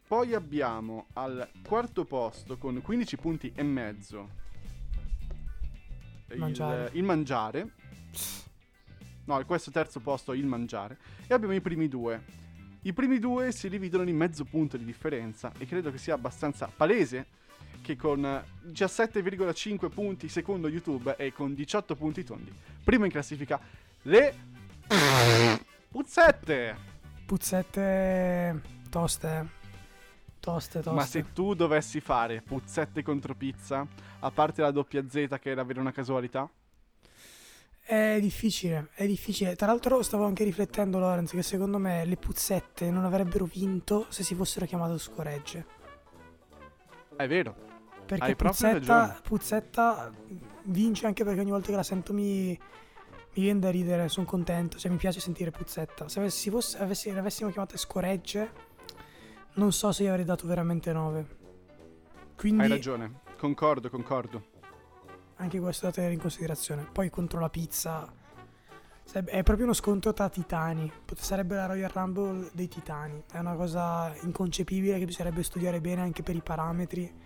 Poi 0.08 0.34
abbiamo 0.34 1.08
al 1.14 1.50
quarto 1.64 2.06
posto 2.06 2.58
con 2.58 2.82
15 2.82 3.18
punti 3.18 3.52
e 3.54 3.64
mezzo 3.64 4.30
il 6.30 6.40
Mangiare. 6.40 6.90
il 6.94 7.04
mangiare. 7.04 7.72
No, 9.26 9.36
al 9.36 9.46
questo 9.46 9.72
terzo 9.72 10.00
posto 10.00 10.34
il 10.34 10.46
mangiare. 10.46 10.98
E 11.28 11.34
abbiamo 11.34 11.54
i 11.54 11.62
primi 11.62 11.88
due. 11.88 12.24
I 12.84 12.94
primi 12.94 13.20
due 13.20 13.52
si 13.52 13.68
dividono 13.68 14.10
in 14.10 14.16
mezzo 14.16 14.46
punto 14.46 14.78
di 14.78 14.86
differenza 14.86 15.52
e 15.58 15.66
credo 15.66 15.92
che 15.92 15.98
sia 15.98 16.14
abbastanza 16.14 16.72
palese 16.74 17.28
che 17.88 17.96
con 17.96 18.26
eh, 18.26 18.44
17,5 18.70 19.90
punti 19.90 20.28
secondo 20.28 20.68
YouTube 20.68 21.16
e 21.16 21.32
con 21.32 21.54
18 21.54 21.96
punti 21.96 22.24
tondi, 22.26 22.54
primo 22.84 23.06
in 23.06 23.12
classifica 23.12 23.60
le 24.04 24.36
puzzette. 25.90 26.76
Puzzette 27.26 28.62
toste. 28.90 29.56
Toste, 30.40 30.82
toste. 30.82 30.92
Ma 30.92 31.06
se 31.06 31.34
tu 31.34 31.54
dovessi 31.54 32.00
fare 32.00 32.42
puzzette 32.42 33.04
contro 33.04 33.36
pizza, 33.36 33.86
a 34.20 34.32
parte 34.32 34.62
la 34.62 34.72
doppia 34.72 35.04
Z 35.08 35.38
che 35.40 35.50
era 35.50 35.62
avere 35.62 35.80
una 35.80 35.92
casualità, 35.92 36.50
È 37.82 38.18
difficile, 38.20 38.90
è 38.96 39.06
difficile. 39.06 39.56
Tra 39.56 39.68
l'altro 39.68 40.02
stavo 40.04 40.26
anche 40.26 40.44
riflettendo, 40.44 41.00
Lorenz, 41.00 41.32
che 41.32 41.42
secondo 41.42 41.78
me 41.78 42.04
le 42.04 42.18
puzzette 42.18 42.92
non 42.92 43.06
avrebbero 43.06 43.46
vinto 43.46 44.08
se 44.10 44.24
si 44.24 44.36
fossero 44.36 44.66
chiamate 44.66 44.98
scoregge. 44.98 45.66
è 47.16 47.28
vero. 47.28 47.67
Perché 48.08 48.36
puzzetta, 48.36 49.20
puzzetta 49.22 50.12
vince 50.64 51.06
anche 51.06 51.24
perché 51.24 51.42
ogni 51.42 51.52
volta 51.52 51.68
che 51.68 51.76
la 51.76 51.84
sento 51.84 52.14
mi, 52.14 52.48
mi 52.48 53.42
viene 53.42 53.60
da 53.60 53.70
ridere, 53.70 54.08
sono 54.10 54.26
contento, 54.26 54.78
cioè 54.78 54.90
mi 54.90 54.98
piace 54.98 55.20
sentire 55.20 55.52
puzzetta. 55.52 56.08
Se 56.08 56.20
avessi, 56.20 56.50
fosse, 56.50 56.78
avessi, 56.78 57.12
le 57.12 57.20
avessimo 57.20 57.50
chiamate 57.50 57.78
scoregge, 57.78 58.52
non 59.54 59.72
so 59.72 59.92
se 59.92 60.04
io 60.04 60.10
avrei 60.10 60.26
dato 60.26 60.48
veramente 60.48 60.94
9. 60.94 61.28
Quindi 62.36 62.64
Hai 62.64 62.70
ragione. 62.70 63.20
Concordo, 63.38 63.90
concordo. 63.90 64.44
anche 65.36 65.60
questo 65.60 65.86
da 65.86 65.92
tenere 65.92 66.14
in 66.14 66.20
considerazione. 66.20 66.88
Poi 66.92 67.10
contro 67.10 67.40
la 67.40 67.50
pizza 67.50 68.12
è 69.12 69.42
proprio 69.42 69.66
uno 69.66 69.74
scontro 69.74 70.14
tra 70.14 70.30
titani. 70.30 70.92
Sarebbe 71.16 71.56
la 71.56 71.66
Royal 71.68 71.90
Rumble 71.90 72.50
dei 72.54 72.68
titani. 72.68 73.24
È 73.32 73.40
una 73.40 73.56
cosa 73.56 74.14
inconcepibile 74.22 75.00
che 75.00 75.06
bisognerebbe 75.06 75.44
studiare 75.44 75.80
bene 75.80 76.02
anche 76.02 76.24
per 76.24 76.36
i 76.36 76.42
parametri. 76.42 77.26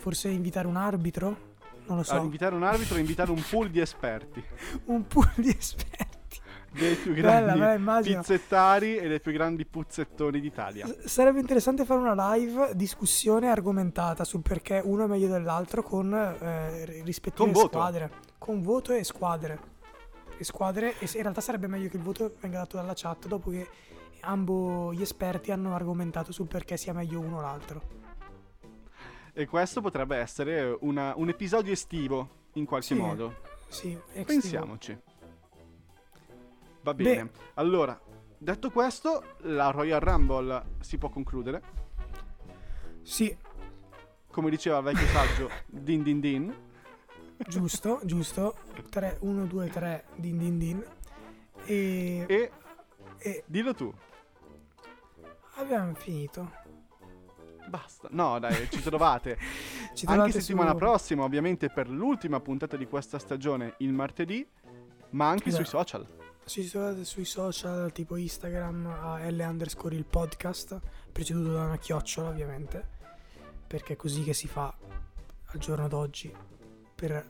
Forse 0.00 0.28
invitare 0.30 0.66
un 0.66 0.76
arbitro? 0.76 1.48
Non 1.86 1.98
lo 1.98 2.02
so. 2.02 2.14
A 2.14 2.18
invitare 2.20 2.54
un 2.54 2.62
arbitro 2.62 2.96
e 2.96 3.00
invitare 3.00 3.30
un 3.30 3.42
pool 3.48 3.68
di 3.70 3.80
esperti. 3.80 4.42
un 4.86 5.06
pool 5.06 5.30
di 5.36 5.54
esperti. 5.56 6.18
Dei 6.72 6.94
più 6.94 7.12
Bella, 7.14 7.40
grandi 7.40 7.58
bella, 7.58 7.72
immagino. 7.74 8.20
pizzettari 8.20 8.96
e 8.96 9.08
dei 9.08 9.20
più 9.20 9.32
grandi 9.32 9.66
puzzettoni 9.66 10.40
d'Italia. 10.40 10.86
S- 10.86 11.04
Sarebbe 11.06 11.40
interessante 11.40 11.84
fare 11.84 11.98
una 12.00 12.34
live 12.34 12.70
discussione 12.74 13.48
argomentata 13.50 14.22
sul 14.24 14.40
perché 14.40 14.80
uno 14.82 15.04
è 15.04 15.06
meglio 15.08 15.26
dell'altro 15.28 15.82
con 15.82 16.14
eh, 16.14 16.84
ri- 16.86 17.02
rispettive 17.02 17.42
Con 17.44 17.52
voto. 17.52 17.68
squadre. 17.76 18.10
Con 18.38 18.62
voto 18.62 18.92
e 18.94 19.02
squadre. 19.04 19.58
E 20.38 20.44
squadre. 20.44 20.94
E 21.00 21.08
in 21.12 21.22
realtà 21.22 21.40
sarebbe 21.40 21.66
meglio 21.66 21.88
che 21.88 21.96
il 21.96 22.02
voto 22.02 22.34
venga 22.40 22.58
dato 22.58 22.76
dalla 22.76 22.92
chat 22.94 23.26
dopo 23.26 23.50
che 23.50 23.66
ambo 24.20 24.94
gli 24.94 25.02
esperti 25.02 25.50
hanno 25.50 25.74
argomentato 25.74 26.30
sul 26.30 26.46
perché 26.46 26.76
sia 26.76 26.92
meglio 26.92 27.18
uno 27.20 27.38
o 27.38 27.40
l'altro. 27.40 27.98
E 29.32 29.46
questo 29.46 29.80
potrebbe 29.80 30.16
essere 30.16 30.76
una- 30.80 31.14
un 31.16 31.28
episodio 31.28 31.72
estivo, 31.72 32.38
in 32.54 32.64
qualche 32.64 32.94
Sì, 32.94 33.00
modo. 33.00 33.34
Sì, 33.68 33.98
ex 34.12 34.26
Pensiamoci. 34.26 34.98
Va 36.82 36.94
Beh. 36.94 37.02
bene. 37.02 37.30
Allora, 37.54 37.98
detto 38.38 38.70
questo, 38.70 39.36
la 39.42 39.70
Royal 39.70 40.00
Rumble 40.00 40.64
si 40.80 40.98
può 40.98 41.08
concludere. 41.08 41.62
Sì, 43.02 43.36
Come 44.32 44.48
diceva 44.48 44.78
il 44.78 44.84
vecchio 44.84 45.06
saggio, 45.08 45.50
din 45.66 46.04
din 46.04 46.20
din. 46.20 46.54
giusto, 47.48 48.00
giusto. 48.04 48.54
3, 48.88 49.16
1, 49.22 49.44
2, 49.46 49.68
3, 49.68 50.04
din 50.14 50.38
din 50.38 50.56
din. 50.58 50.84
E, 51.64 52.24
E 52.28 52.50
e 53.18 53.42
dillo 53.46 53.74
tu. 53.74 53.92
abbiamo 55.56 55.94
finito. 55.94 56.48
Basta. 57.70 58.08
No, 58.10 58.38
dai, 58.40 58.68
ci 58.70 58.82
trovate. 58.82 59.38
Ci 59.94 60.04
Anche 60.06 60.18
trovate 60.18 60.40
settimana 60.40 60.70
su- 60.72 60.76
prossima, 60.76 61.22
ovviamente, 61.24 61.70
per 61.70 61.88
l'ultima 61.88 62.40
puntata 62.40 62.76
di 62.76 62.86
questa 62.86 63.18
stagione, 63.18 63.74
il 63.78 63.92
martedì, 63.92 64.46
ma 65.10 65.28
anche 65.28 65.50
sui 65.50 65.62
Esatto. 65.62 65.78
social. 65.78 66.06
Ci 66.44 66.68
trovate 66.68 67.04
sui 67.04 67.24
social 67.24 67.92
tipo 67.92 68.16
Instagram 68.16 68.86
a 68.86 69.30
L 69.30 69.38
underscore 69.48 69.94
il 69.94 70.04
podcast, 70.04 70.80
preceduto 71.12 71.52
da 71.52 71.64
una 71.64 71.78
chiocciola 71.78 72.28
ovviamente, 72.28 72.84
perché 73.66 73.92
è 73.92 73.96
così 73.96 74.24
che 74.24 74.32
si 74.34 74.48
fa 74.48 74.74
al 75.52 75.58
giorno 75.58 75.86
d'oggi 75.86 76.34
per 76.94 77.24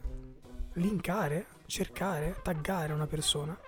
linkare, 0.75 1.47
cercare, 1.67 2.37
taggare 2.43 2.93
una 2.95 3.07
persona, 3.07 3.59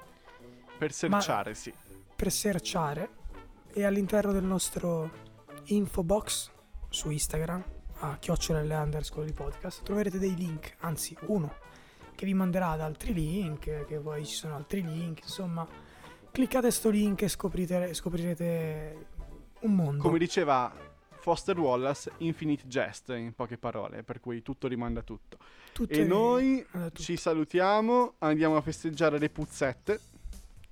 Per 0.79 0.93
serciare, 0.93 1.55
sì. 1.55 1.73
per 2.17 2.31
searchare 2.33 3.11
e 3.73 3.85
all'interno 3.85 4.33
del 4.33 4.45
nostro 4.45 5.11
info 5.67 6.03
box 6.03 6.51
su 6.93 7.11
Instagram 7.11 7.65
a 8.01 8.19
chiocciola 8.19 8.63
L 8.63 8.71
underscore 8.71 9.27
il 9.27 9.33
podcast 9.33 9.83
troverete 9.83 10.19
dei 10.19 10.35
link, 10.35 10.77
anzi 10.81 11.17
uno 11.27 11.55
che 12.15 12.27
vi 12.27 12.35
manderà 12.35 12.71
ad 12.71 12.81
altri 12.81 13.15
link, 13.15 13.87
che 13.87 13.99
poi 13.99 14.25
ci 14.27 14.35
sono 14.35 14.55
altri 14.55 14.83
link, 14.83 15.23
insomma, 15.23 15.67
cliccate 16.31 16.71
sto 16.71 16.91
link 16.91 17.23
e 17.23 17.29
scoprite, 17.29 17.95
scoprirete 17.95 19.07
un 19.61 19.75
mondo. 19.75 20.03
Come 20.03 20.19
diceva 20.19 20.73
Foster 21.21 21.59
Wallace, 21.59 22.13
infinite 22.19 22.67
jest, 22.67 23.09
in 23.11 23.33
poche 23.35 23.57
parole, 23.57 24.03
per 24.03 24.21
cui 24.21 24.43
tutto 24.43 24.69
rimanda 24.69 25.01
a 25.01 25.03
tutto. 25.03 25.39
Tutte 25.73 26.01
E 26.01 26.05
noi 26.05 26.65
tutto. 26.71 26.91
ci 27.01 27.17
salutiamo, 27.17 28.15
andiamo 28.19 28.57
a 28.57 28.61
festeggiare 28.61 29.19
le 29.19 29.31
puzzette. 29.31 30.01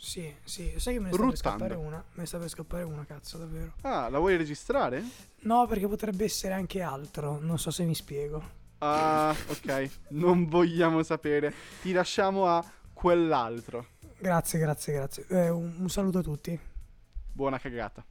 Sì, 0.00 0.34
sì, 0.44 0.72
sai 0.78 0.94
che 0.94 1.00
me 1.00 1.10
ne 1.10 1.12
sta 1.14 1.26
per 1.28 1.36
scappare 1.36 1.74
una? 1.74 2.02
Me 2.14 2.24
sta 2.26 2.38
per 2.38 2.48
scappare 2.48 2.82
una, 2.84 3.04
cazzo, 3.04 3.36
davvero. 3.36 3.74
Ah, 3.82 4.08
la 4.08 4.18
vuoi 4.18 4.36
registrare? 4.38 5.04
No, 5.40 5.66
perché 5.66 5.86
potrebbe 5.86 6.24
essere 6.24 6.54
anche 6.54 6.80
altro, 6.80 7.38
non 7.38 7.58
so 7.58 7.70
se 7.70 7.84
mi 7.84 7.94
spiego. 7.94 8.58
Ah, 8.78 9.34
ok, 9.48 9.90
non 10.10 10.46
vogliamo 10.48 11.02
sapere. 11.02 11.52
Ti 11.82 11.92
lasciamo 11.92 12.46
a 12.46 12.64
quell'altro. 12.94 13.86
Grazie, 14.18 14.58
grazie, 14.58 14.92
grazie. 14.94 15.26
Eh, 15.28 15.50
un- 15.50 15.74
un 15.78 15.88
saluto 15.90 16.18
a 16.18 16.22
tutti. 16.22 16.58
Buona 17.32 17.58
cagata. 17.58 18.02